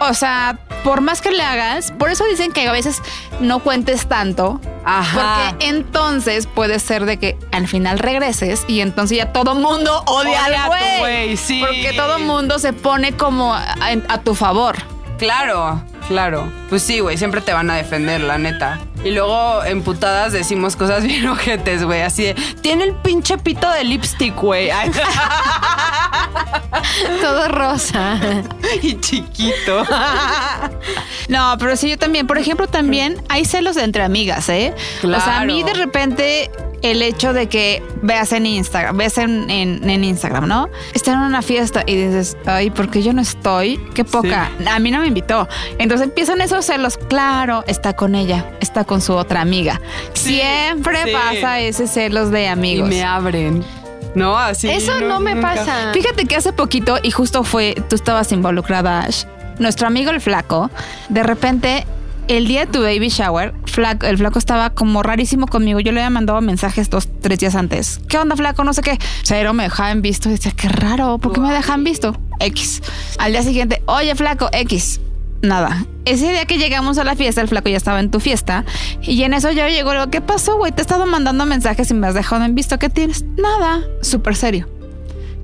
[0.00, 3.00] o sea, por más que le hagas, por eso dicen que a veces
[3.40, 4.60] no cuentes tanto.
[4.84, 5.52] Ajá.
[5.52, 10.44] Porque entonces puede ser de que al final regreses y entonces ya todo mundo odia,
[10.46, 11.60] Odia a al güey, sí.
[11.60, 13.76] Porque todo mundo se pone como a,
[14.08, 14.76] a tu favor.
[15.18, 16.52] Claro, claro.
[16.68, 18.80] Pues sí, güey, siempre te van a defender, la neta.
[19.04, 23.84] Y luego emputadas decimos cosas bien ojetes, güey, así de, tiene el pinche pito de
[23.84, 24.70] lipstick, güey.
[27.20, 28.18] Todo rosa.
[28.82, 29.84] y chiquito.
[31.28, 32.26] No, pero sí, yo también.
[32.26, 34.74] Por ejemplo, también hay celos entre amigas, ¿eh?
[35.02, 35.86] O sea, a mí de Claro.
[35.86, 36.50] repente
[36.82, 40.68] el hecho de que veas en Instagram, ves en, en- en Instagram, ¿no?
[40.94, 44.50] Están en una fiesta y dices, ay, porque yo no estoy, qué poca.
[44.68, 45.48] A mí no me invitó.
[45.78, 46.98] Entonces empiezan esos celos.
[47.08, 49.80] Claro, está con ella, está con su otra amiga.
[50.12, 51.10] Sí, Siempre sí.
[51.12, 52.88] pasa ese celos de Y amigos.
[52.88, 53.64] me abren.
[54.14, 54.68] No, así.
[54.68, 55.54] Eso no me nunca.
[55.54, 55.90] pasa.
[55.94, 59.24] Fíjate que hace poquito, y justo fue, tú estabas involucrada, Ash,
[59.58, 60.70] nuestro amigo el flaco,
[61.08, 61.86] de repente
[62.28, 65.80] el día de tu baby shower, flaco, el flaco estaba como rarísimo conmigo.
[65.80, 68.00] Yo le había mandado mensajes dos, tres días antes.
[68.08, 68.62] ¿Qué onda, flaco?
[68.64, 68.98] No sé qué.
[69.22, 70.28] Cero me dejaba en visto.
[70.28, 72.14] Y decía, qué raro, ¿por qué me dejan visto?
[72.38, 72.82] X.
[73.18, 75.00] Al día siguiente, oye, flaco, X.
[75.42, 75.84] Nada.
[76.04, 78.64] Ese día que llegamos a la fiesta, el flaco ya estaba en tu fiesta.
[79.02, 80.72] Y en eso yo llego, le digo, ¿qué pasó, güey?
[80.72, 82.78] Te he estado mandando mensajes y me has dejado en visto.
[82.78, 83.24] ¿Qué tienes?
[83.36, 83.82] Nada.
[84.02, 84.68] Súper serio.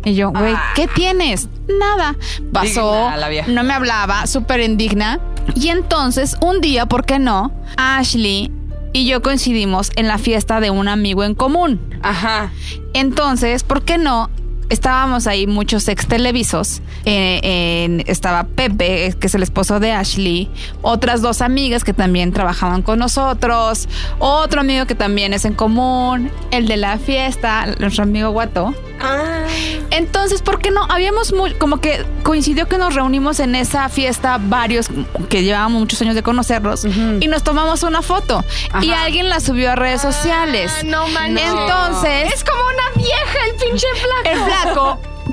[0.04, 1.48] Y yo, güey, ¿qué tienes?
[1.80, 2.16] Nada.
[2.52, 3.10] Pasó,
[3.48, 5.20] no me hablaba, súper indigna.
[5.54, 7.52] Y entonces, un día, ¿por qué no?
[7.76, 8.52] Ashley
[8.92, 11.80] y yo coincidimos en la fiesta de un amigo en común.
[12.02, 12.52] Ajá.
[12.94, 14.30] Entonces, ¿por qué no?
[14.68, 16.80] Estábamos ahí muchos ex televisos.
[17.04, 20.50] Eh, estaba Pepe, que es el esposo de Ashley.
[20.82, 23.88] Otras dos amigas que también trabajaban con nosotros.
[24.18, 26.30] Otro amigo que también es en común.
[26.50, 28.74] El de la fiesta, nuestro amigo Guato.
[29.90, 30.82] Entonces, ¿por qué no?
[30.88, 34.88] Habíamos muy, como que coincidió que nos reunimos en esa fiesta varios
[35.28, 38.44] que llevábamos muchos años de conocerlos y nos tomamos una foto
[38.82, 40.72] y alguien la subió a redes sociales.
[40.78, 41.44] Ah, no manches.
[41.48, 44.28] Entonces, Es como una vieja el pinche flaco.
[44.30, 44.57] el flaco,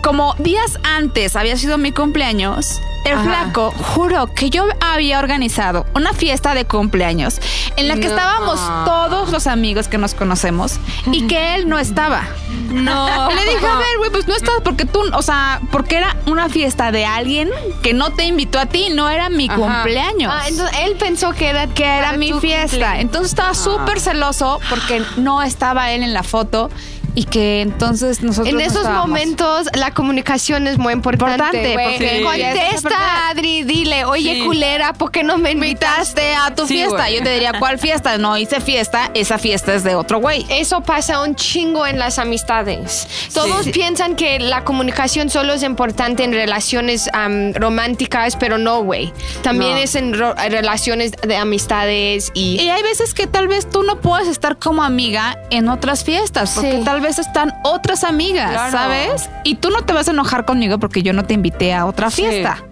[0.02, 3.24] como días antes había sido mi cumpleaños, el Ajá.
[3.24, 7.40] flaco juró que yo había organizado una fiesta de cumpleaños
[7.78, 8.16] en la que No.
[8.16, 10.80] estábamos todos los amigos que nos conocemos
[11.12, 12.24] y que él no estaba.
[12.72, 13.30] No.
[13.30, 16.50] Le dije, a ver, güey, pues no estás porque tú, o sea, porque era una
[16.50, 17.50] fiesta de alguien
[17.84, 19.56] que no te invitó a ti, no era mi Ajá.
[19.56, 20.34] cumpleaños.
[20.36, 22.70] Ah, entonces él pensó que era que era mi fiesta.
[22.72, 23.02] cumpleaños.
[23.02, 26.72] Entonces estaba súper celoso porque no estaba él en la foto
[27.16, 29.08] y que entonces nosotros En no esos estábamos.
[29.08, 31.36] momentos la comunicación es muy importante.
[31.36, 34.46] Importante, porque- Contesta, Adri, dile, oye, Sí.
[34.46, 36.36] culera, ¿por qué no me invitaste?
[36.36, 36.98] a tu Sí, fiesta.
[36.98, 37.16] güey.
[37.18, 38.18] Yo te diría, ¿cuál fiesta?
[38.18, 40.46] No hice fiesta, esa fiesta es de otro güey.
[40.50, 43.08] Eso pasa un chingo en las amistades.
[43.34, 43.72] Todos Sí.
[43.72, 49.14] piensan que la comunicación solo es importante en relaciones am, románticas, pero no, güey.
[49.42, 49.78] También No.
[49.78, 52.60] es en relaciones de amistades y...
[52.62, 56.52] Y hay veces que tal vez tú no puedes estar como amiga en otras fiestas,
[56.56, 56.84] porque Sí.
[56.84, 58.72] tal vez están otras amigas, Claro.
[58.72, 59.30] ¿sabes?
[59.44, 62.10] Y tú no te vas a enojar conmigo porque yo no te invité a otra
[62.12, 62.64] fiesta.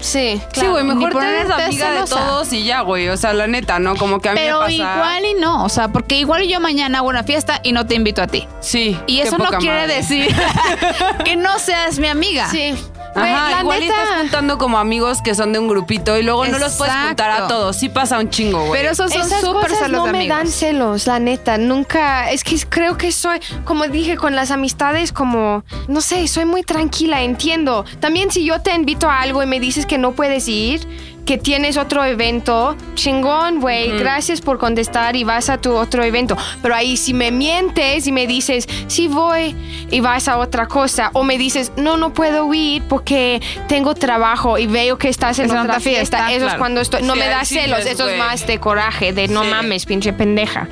[0.00, 3.08] Sí, Sí, güey, mejor te eres amiga de todos y ya, güey.
[3.08, 3.96] O sea, la neta, ¿no?
[3.96, 4.72] Como que a mí Pero me pasa.
[4.94, 7.96] igual y no, o sea, porque igual yo mañana hago una fiesta y no te
[7.96, 8.46] invito a ti.
[8.60, 8.96] Sí.
[9.08, 9.94] Y eso no quiere madre.
[9.96, 10.32] decir
[11.24, 12.48] que no seas mi amiga.
[12.48, 12.74] Sí.
[13.18, 16.16] Güey, Ajá, la igual y neta- estás juntando como amigos que son de un grupito
[16.18, 17.54] y luego no los puedes juntar a Exacto.
[17.54, 17.76] todos.
[17.76, 18.80] Sí pasa un chingo, güey.
[18.80, 20.36] Pero esos son Esas súper cosas celos no me amigos.
[20.38, 21.58] dan celos, la neta.
[21.58, 26.44] Nunca, es que creo que soy, como dije, con las amistades, como, no sé, soy
[26.44, 27.84] muy tranquila, entiendo.
[28.00, 30.86] También si yo te invito a algo y me dices que no puedes ir,
[31.28, 36.38] que tienes otro evento, chingón, güey, gracias por contestar y vas a tu otro evento.
[36.62, 39.54] Pero ahí si me mientes y me dices, sí voy
[39.90, 44.56] y vas a otra cosa, o me dices, no, no puedo ir porque tengo trabajo
[44.56, 47.12] y veo que estás en Es otra otra fiesta, fiesta, eso es cuando estoy, no
[47.12, 49.50] Sí, me da sí celos, es, eso es más de coraje, de no Sí.
[49.50, 50.66] mames, pinche pendeja.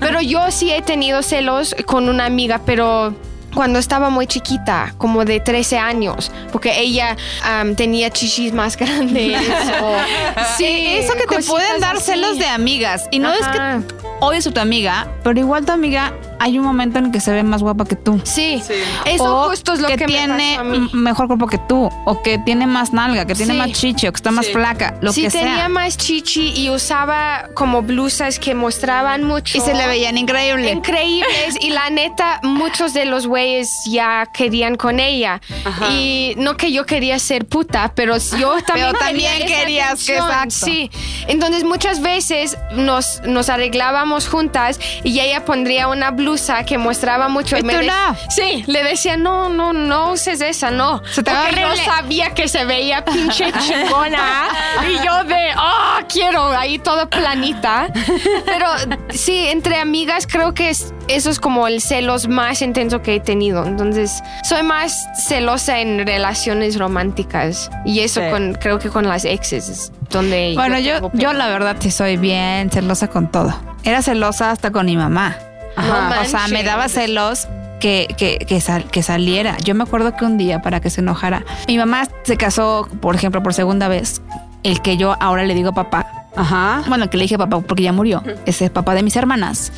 [0.00, 3.14] Pero yo sí he tenido celos con una amiga, pero
[3.54, 9.40] cuando estaba muy chiquita, como de 13 años, porque ella am, tenía chichis más grandes.
[9.80, 9.94] o,
[10.58, 12.12] sí, Eso que te pueden dar así.
[12.12, 13.04] celos de amigas.
[13.10, 13.38] Y no Ajá.
[13.80, 16.12] es que odies a tu amiga, pero igual tu amiga
[16.44, 18.20] hay un momento en que se ve más guapa que tú.
[18.24, 18.74] Sí, Sí.
[19.06, 20.90] eso o justo es lo que, me tiene pasó a mí.
[20.92, 23.58] mejor cuerpo que tú, o que tiene más nalga, que tiene Sí.
[23.58, 24.52] más chichi, o que está más Sí.
[24.52, 25.68] flaca, lo sí, que tenía sea.
[25.68, 29.56] más chichi y usaba como blusas que mostraban mucho.
[29.56, 30.70] Y se le veían increíble.
[30.70, 35.88] increíbles y la neta muchos de los güeyes ya querían con ella Ajá.
[35.90, 40.16] y no que yo quería ser puta pero yo también, Pero también quería querías que-
[40.16, 40.50] exacto.
[40.66, 40.90] sí
[41.26, 46.33] entonces muchas veces nos, nos arreglábamos juntas y ella pondría una blusa
[46.66, 48.16] que mostraba mucho tú de- no.
[48.28, 52.48] sí le decía no no no uses esa no Se te porque yo sabía que
[52.48, 54.48] se veía pinche chingona
[54.88, 57.88] y yo de oh quiero ahí toda planita
[58.46, 58.66] pero
[59.10, 63.20] sí entre amigas creo que es, eso es como el celos más intenso que he
[63.20, 68.30] tenido entonces soy más celosa en relaciones románticas y eso Sí.
[68.30, 71.32] con creo que con las exes es donde Bueno, yo, yo pedo.
[71.32, 73.52] la verdad sí soy bien celosa con todo.
[73.82, 75.36] Era celosa hasta con mi mamá.
[75.76, 76.20] Ajá.
[76.22, 77.48] o sea, me daba celos
[77.80, 79.56] que, que, que, sal- que saliera.
[79.64, 83.14] Yo me acuerdo que un día, para que se enojara, mi mamá se casó, por
[83.14, 84.22] ejemplo, por segunda vez.
[84.62, 86.03] El que yo ahora le digo papá.
[86.36, 86.82] Ajá.
[86.88, 88.22] Bueno, que le dije papá porque ya murió.
[88.46, 89.72] Ese es papá de mis hermanas.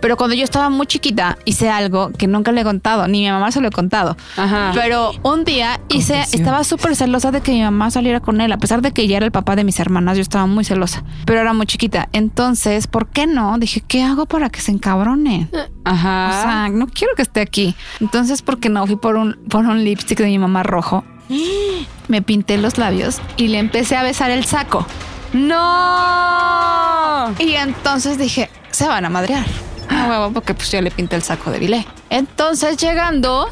[0.00, 3.30] Pero cuando yo estaba muy chiquita, hice algo que nunca le he contado, ni mi
[3.30, 4.16] mamá se lo he contado.
[4.36, 4.72] Ajá.
[4.74, 8.58] Pero un día hice, estaba súper celosa de que mi mamá saliera con él, a
[8.58, 11.40] pesar de que ya era el papá de mis hermanas, yo estaba muy celosa, pero
[11.40, 12.10] era muy chiquita.
[12.12, 13.56] Entonces, ¿por qué no?
[13.58, 15.50] Dije, ¿qué hago para que se encabronen?
[15.84, 16.28] Ajá.
[16.28, 17.74] O sea, no quiero que esté aquí.
[18.00, 18.86] Entonces, ¿por qué no?
[18.86, 21.02] Fui por un, por un lipstick de mi mamá rojo,
[22.08, 24.86] me pinté los labios y le empecé a besar el saco.
[25.34, 27.34] ¡No!
[27.38, 29.44] Y entonces dije, se van a madrear.
[29.90, 31.86] No huevo, porque pues yo le pinté el saco de bilé.
[32.08, 33.48] Entonces llegando,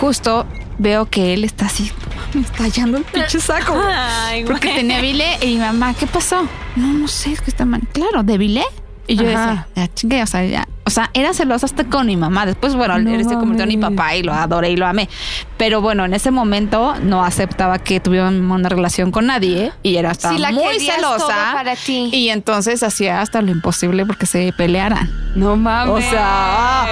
[0.00, 0.46] justo
[0.78, 1.92] veo que él está así,
[2.32, 3.78] me está hallando el pinche saco.
[3.86, 6.42] Ay, Porque tenía bilé y mi mamá, ¿qué pasó?
[6.76, 7.82] No, no sé, es que está mal.
[7.92, 8.64] Claro, ¿de bilé?
[9.10, 9.46] Y yo Ajá.
[9.46, 10.68] decía, ya chingue, o sea, ya.
[10.84, 12.46] O sea, era celosa hasta con mi mamá.
[12.46, 15.08] Después, bueno, No él se convirtió en mi papá y lo adoré y lo amé.
[15.56, 20.12] Pero bueno, en ese momento no aceptaba que tuviera una relación con nadie y era
[20.12, 21.50] hasta Sí, la muy celosa.
[21.54, 22.08] para ti.
[22.12, 25.10] Y entonces hacía hasta lo imposible porque se pelearan.
[25.34, 26.06] No mames.
[26.06, 26.86] O sea,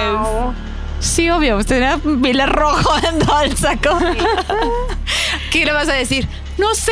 [0.99, 3.97] Sí, obvio, usted tenía un bilé rojo en todo el saco.
[5.51, 6.27] ¿Qué le vas a decir?
[6.59, 6.91] No sé.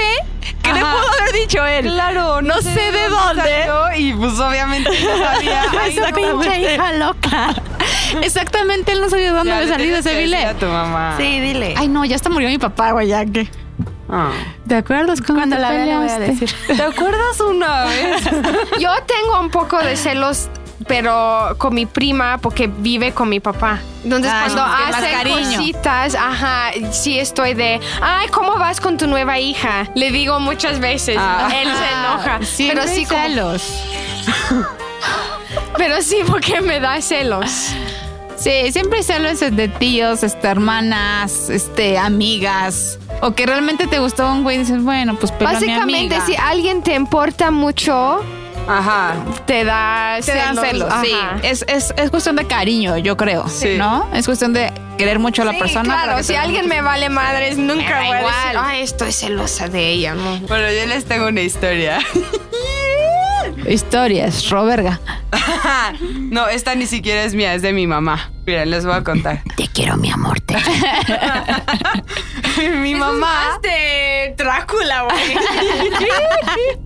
[0.63, 1.85] ¿Qué le pudo haber dicho él?
[1.85, 3.97] Claro, No sé de dónde.
[3.97, 5.63] Y pues obviamente no sabía.
[5.87, 7.55] Esa no, pinche hija loca.
[8.21, 11.15] Exactamente, él no sabía de dónde había le salido ese a tu mamá.
[11.17, 11.73] Sí, dile.
[11.77, 13.49] Ay, no, ya hasta murió mi papá, güey, ya que.
[14.09, 14.31] Ah.
[14.67, 16.49] ¿Te acuerdas Cuando te la vea le voy a decir.
[16.67, 18.23] ¿Te acuerdas una vez?
[18.79, 20.49] Yo tengo un poco de celos,
[20.87, 23.79] pero con mi prima porque vive con mi papá.
[24.03, 29.39] Entonces Ah, cuando hace cositas, ajá, sí estoy de, ay, ¿cómo vas con tu nueva
[29.39, 29.87] hija?
[29.95, 31.49] Le digo muchas veces, Ah.
[31.53, 33.83] él se enoja, Siempre pero sí como- celos.
[35.77, 37.71] pero sí porque me da celos.
[38.37, 42.99] Sí, siempre celos de tíos, este, hermanas, este, amigas.
[43.21, 46.83] O que realmente te gustó un güey y dices, bueno, pues pero Básicamente, si alguien
[46.83, 48.23] te importa mucho,
[48.67, 49.15] Ajá.
[49.45, 51.15] te da te dan celos, sí.
[51.43, 53.47] Es, es, es cuestión de cariño, yo creo.
[53.47, 53.75] Sí.
[53.77, 54.09] ¿No?
[54.13, 56.03] Es cuestión de querer mucho a la Sí, persona.
[56.03, 58.55] Claro, si alguien me vale madres, nunca voy a decir, igual.
[58.57, 60.39] ay, estoy celosa de ella, ¿no?
[60.47, 61.99] Bueno, yo les tengo una historia.
[63.67, 64.99] Historias, roberga.
[66.19, 68.31] no, esta ni siquiera es mía, es de mi mamá.
[68.45, 69.41] Miren, les voy a contar.
[69.55, 70.39] Te quiero, mi amor.
[70.41, 70.55] Te
[72.77, 73.59] mi mamá.
[73.61, 76.77] de Drácula, güey.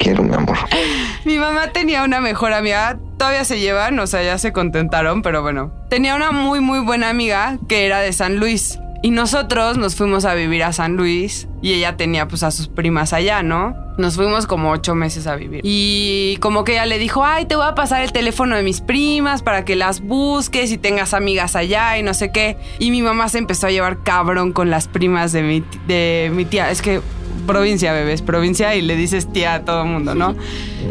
[0.00, 0.56] Quiero, mi amor.
[1.26, 5.42] Mi mamá tenía una mejor amiga, todavía se llevan, o sea, ya se contentaron, pero
[5.42, 5.70] bueno.
[5.90, 8.78] Tenía una muy, muy buena amiga que era de San Luis.
[9.02, 12.68] Y nosotros nos fuimos a vivir a San Luis y ella tenía pues a sus
[12.68, 13.74] primas allá, ¿no?
[13.98, 15.60] Nos fuimos como ocho meses a vivir.
[15.64, 18.80] Y como que ella le dijo, ay, te voy a pasar el teléfono de mis
[18.80, 22.56] primas para que las busques y tengas amigas allá y no sé qué.
[22.78, 26.46] Y mi mamá se empezó a llevar cabrón con las primas de mi, de mi
[26.46, 26.70] tía.
[26.70, 27.00] Es que
[27.40, 30.34] provincia, bebés, provincia y le dices tía a todo el mundo, ¿no?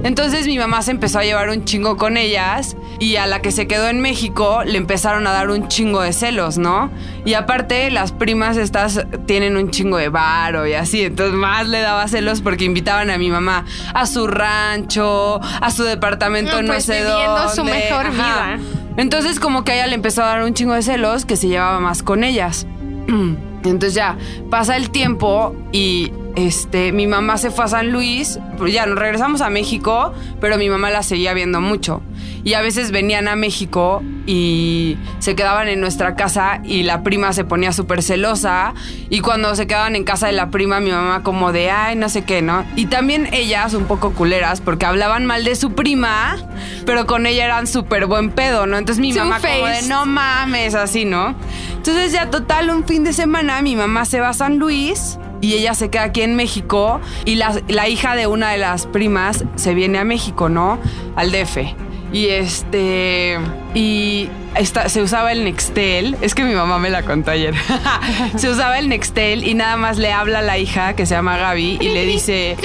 [0.03, 3.51] Entonces mi mamá se empezó a llevar un chingo con ellas y a la que
[3.51, 6.91] se quedó en México le empezaron a dar un chingo de celos, ¿no?
[7.25, 11.81] Y aparte las primas estas tienen un chingo de varo y así, entonces más le
[11.81, 16.73] daba celos porque invitaban a mi mamá a su rancho, a su departamento No, no,
[16.73, 17.55] pues, sé viviendo dónde.
[17.55, 18.59] su mejor vida.
[18.97, 21.47] Entonces como que a ella le empezó a dar un chingo de celos que se
[21.47, 22.65] llevaba más con ellas.
[23.63, 24.17] Entonces ya
[24.49, 29.41] pasa el tiempo y este mi mamá se fue a San Luis, ya nos regresamos
[29.41, 32.01] a México, pero mi mamá la seguía viendo mucho.
[32.43, 37.33] Y a veces venían a México y se quedaban en nuestra casa y la prima
[37.33, 38.73] se ponía súper celosa.
[39.09, 42.09] Y cuando se quedaban en casa de la prima, mi mamá como de, ay, no
[42.09, 42.65] sé qué, ¿no?
[42.75, 46.37] Y también ellas un poco culeras porque hablaban mal de su prima,
[46.85, 48.77] pero con ella eran súper buen pedo, ¿no?
[48.77, 51.35] Entonces mi mamá como de, no mames, así, ¿no?
[51.75, 55.53] Entonces ya total, un fin de semana mi mamá se va a San Luis y
[55.53, 59.45] ella se queda aquí en México y la, la hija de una de las primas
[59.55, 60.79] se viene a México, ¿no?
[61.15, 61.88] Al DF.
[62.11, 63.37] Y este.
[63.75, 66.17] Y esta- se usaba el Nextel.
[66.21, 67.53] Es que mi mamá me la contó ayer.
[68.35, 71.37] se usaba el Nextel y nada más le habla a la hija que se llama
[71.37, 72.55] Gaby y le dice.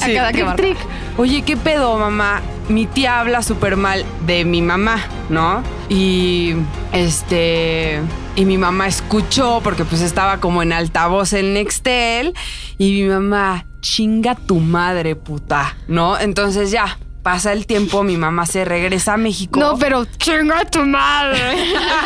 [0.00, 0.56] A cada que tric, marca.
[0.62, 0.76] tric.
[1.18, 2.40] Oye, ¿qué pedo, mamá?
[2.68, 5.62] Mi tía habla súper mal de mi mamá, ¿no?
[5.90, 6.54] Y
[6.92, 8.00] este.
[8.36, 12.32] Y mi mamá escuchó porque pues estaba como en altavoz el Nextel.
[12.78, 16.18] Y mi mamá, chinga tu madre, puta, ¿no?
[16.18, 16.98] Entonces ya.
[17.24, 19.58] Pasa el tiempo, mi mamá se regresa a México.
[19.58, 21.40] No, pero chinga tu madre.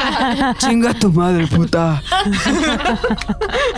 [0.58, 2.00] chinga tu madre, puta.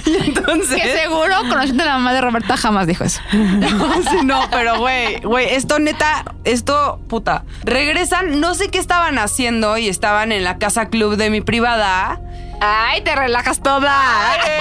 [0.04, 0.82] y entonces.
[0.82, 3.22] Que seguro, conociendo a la mamá de Roberta, jamás dijo eso.
[4.10, 7.44] Sí, no, pero güey, güey, esto neta, esto, puta.
[7.64, 12.20] Regresan, no sé qué estaban haciendo y estaban en la casa club de mi privada.
[12.60, 13.96] Ay, te relajas toda.
[14.34, 14.58] Oye,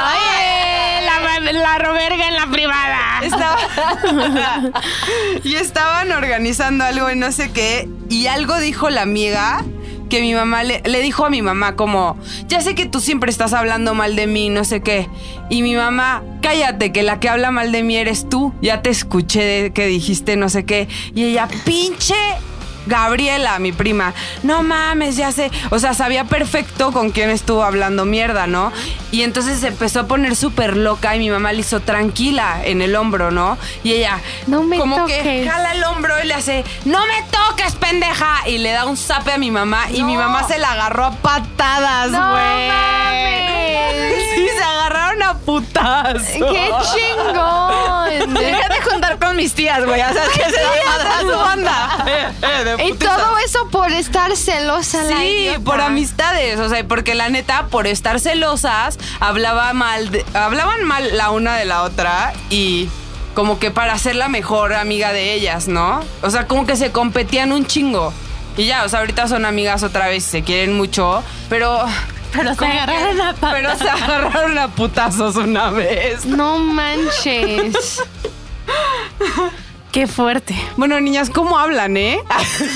[0.00, 0.83] la,
[1.52, 3.20] la roberga en la privada.
[3.22, 4.72] Estaba-
[5.44, 7.88] y estaban organizando algo y no sé qué.
[8.08, 9.64] Y algo dijo la amiga
[10.10, 13.30] que mi mamá le, le dijo a mi mamá como, ya sé que tú siempre
[13.30, 15.08] estás hablando mal de mí, no sé qué.
[15.50, 18.52] Y mi mamá, cállate, que la que habla mal de mí eres tú.
[18.62, 20.88] Ya te escuché de que dijiste no sé qué.
[21.14, 22.14] Y ella, pinche
[22.86, 24.12] Gabriela, mi prima,
[24.42, 25.50] no mames, ya sé.
[25.70, 28.72] O sea, sabía perfecto con quién estuvo hablando mierda, ¿no?
[29.10, 32.82] Y entonces se empezó a poner súper loca y mi mamá le hizo tranquila en
[32.82, 33.56] el hombro, ¿no?
[33.82, 37.74] Y ella, No me como que jala el hombro y le hace, no me toques,
[37.76, 38.46] pendeja.
[38.46, 41.10] Y le da un zape a mi mamá y mi mamá se la agarró a
[41.12, 42.68] patadas, No güey.
[42.68, 43.54] mames.
[44.34, 46.24] Sí, se agarraron a putas.
[46.24, 48.34] ¡Qué chingón!
[48.34, 50.00] Deja de juntar con mis tías, güey.
[50.02, 52.04] O sea, es que se da su banda.
[52.78, 57.66] Y todo eso por estar celosa la Sí, por amistades, o sea, porque la neta,
[57.66, 62.88] por estar celosas, hablaba mal, de- hablaban mal la una de la otra y
[63.34, 66.00] como que para ser la mejor amiga de ellas, ¿no?
[66.22, 68.12] O sea, como que se competían un chingo.
[68.56, 71.84] Y ya, o sea, ahorita son amigas otra vez, se quieren mucho, pero...
[72.32, 73.52] Pero se agarraron a patas.
[73.52, 76.24] Pero se agarraron a putazos una vez.
[76.26, 78.02] No manches.
[79.94, 80.60] Qué fuerte.
[80.76, 82.18] Bueno, niñas, ¿cómo hablan, eh?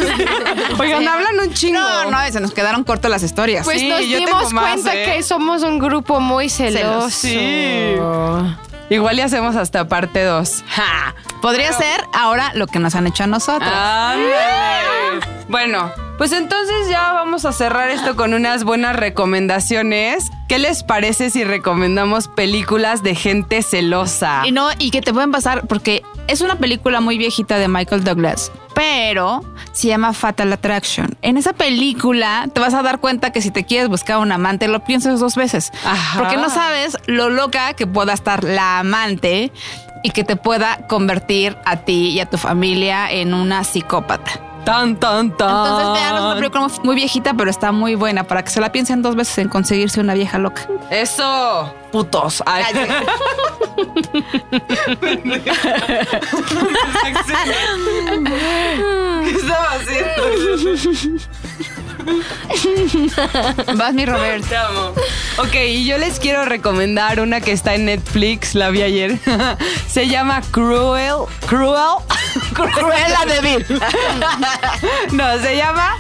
[0.79, 1.81] Oigan, hablan un chingo.
[1.81, 3.65] No, no, se nos quedaron cortas las historias.
[3.65, 5.05] Pues Sí, nos yo dimos tengo más, cuenta ¿eh?
[5.17, 7.11] que somos un grupo muy celoso.
[7.11, 7.97] Sí.
[8.89, 10.63] Igual y hacemos hasta parte 2.
[10.69, 11.17] ¡Ja!
[11.43, 13.69] Podría ser ahora lo que nos han hecho a nosotros.
[13.69, 15.27] Ándale.
[15.49, 20.31] Bueno, pues entonces ya vamos a cerrar esto con unas buenas recomendaciones.
[20.49, 24.43] ¿Qué les parece si recomendamos películas de gente celosa?
[24.45, 28.03] Y no, y que te pueden pasar, porque es una película muy viejita de Michael
[28.03, 29.43] Douglas, pero
[29.73, 31.17] se llama Fatal Attraction.
[31.23, 34.67] En esa película te vas a dar cuenta que si te quieres buscar un amante,
[34.67, 35.71] lo piensas dos veces.
[35.85, 36.19] Ajá.
[36.19, 39.53] Porque no sabes lo loca que pueda estar la amante
[40.03, 44.48] y que te pueda convertir a ti y a tu familia en una psicópata.
[44.69, 45.49] Tan, tan, tan.
[45.49, 48.71] Entonces, vean, es una película muy viejita, pero está muy buena para que se la
[48.71, 50.69] piensen dos veces en conseguirse una vieja loca.
[50.91, 52.43] Eso, putos.
[52.45, 52.65] Ay.
[52.75, 52.81] ¿Qué
[59.37, 60.23] estaba haciendo?
[63.77, 64.45] Vas, mi Robert.
[64.49, 64.93] Te amo.
[65.39, 69.19] Ok, y yo les quiero recomendar una que está en Netflix, la vi ayer.
[69.89, 71.27] Se llama Cruel.
[71.47, 71.97] Cruel.
[72.55, 73.81] Cruella de Vil.
[75.13, 75.95] No, se llama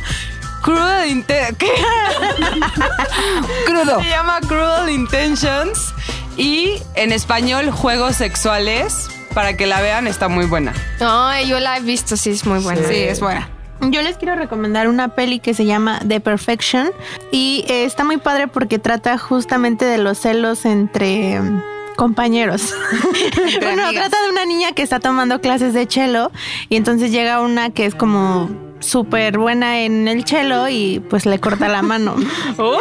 [0.62, 1.70] Cruel Inte- ¿Qué?
[3.66, 4.00] Crudo.
[4.00, 5.94] Se llama Cruel Intentions
[6.36, 9.09] y en español Juegos Sexuales.
[9.34, 10.72] Para que la vean, está muy buena.
[11.00, 12.88] No, yo la he visto, sí, es muy buena.
[12.88, 13.48] Sí, es buena.
[13.81, 16.91] Yo les quiero recomendar una peli que se llama The Perfection
[17.31, 21.62] y eh, está muy padre porque trata justamente de los celos entre mm,
[21.97, 22.74] compañeros.
[23.61, 24.09] bueno, amigas.
[24.09, 26.33] trata de una niña que está tomando clases de cello
[26.68, 28.51] y entonces llega una que es como
[28.81, 32.14] súper buena en el cello y pues le corta la mano.
[32.57, 32.81] bueno,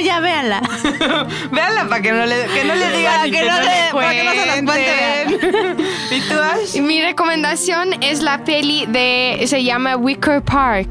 [0.00, 0.60] ya véanla.
[1.50, 4.24] Véanla para que no le, que no le digan que no que se las cuente,
[4.64, 5.85] cuenten.
[6.80, 10.88] Mi recomendación es la peli de, se llama Wicker Park.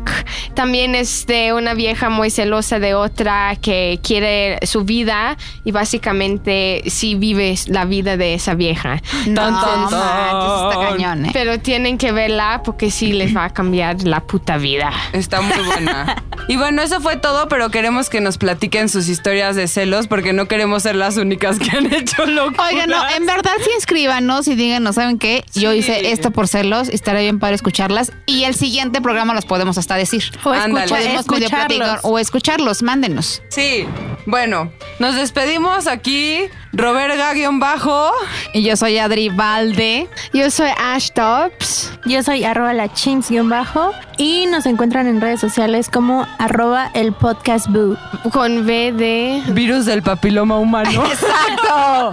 [0.55, 6.81] También es de una vieja muy celosa de otra que quiere su vida y básicamente
[6.87, 9.01] sí vive la vida de esa vieja.
[9.27, 11.29] No, Tan, está cañón, ¿eh?
[11.33, 14.91] Pero tienen que verla porque sí les va a cambiar la puta vida.
[15.13, 16.23] Está muy buena.
[16.47, 20.31] Y bueno, eso fue todo, pero queremos que nos platiquen sus historias de celos porque
[20.31, 22.71] no queremos ser las únicas que han hecho locuras.
[22.71, 25.43] Oigan, no, en verdad sí inscríbanos y díganos, ¿saben qué?
[25.53, 28.11] Yo hice esto por celos, y estaría bien para escucharlas.
[28.25, 30.23] Y el siguiente programa los podemos hasta decir.
[30.45, 31.99] O escucha- escucharlos.
[32.03, 33.41] o escucharlos, mándenos.
[33.49, 33.85] Sí.
[34.27, 36.49] Bueno, nos despedimos aquí.
[36.75, 37.15] Robert
[37.53, 38.11] bajo
[38.53, 40.09] Y yo soy Adri Valde.
[40.33, 41.91] Yo soy Ash Dobbs.
[42.05, 47.67] Yo soy arroba la chimps-bajo y nos encuentran en redes sociales como arroba el podcast
[47.69, 47.97] boo.
[48.31, 49.41] Con V de...
[49.53, 51.05] Virus del papiloma humano.
[51.11, 52.11] ¡Exacto!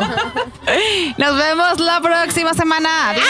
[1.19, 3.11] Nos vemos la próxima semana.
[3.11, 3.27] Adiós.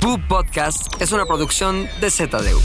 [0.00, 2.60] Boo Podcast es una producción de ZDU.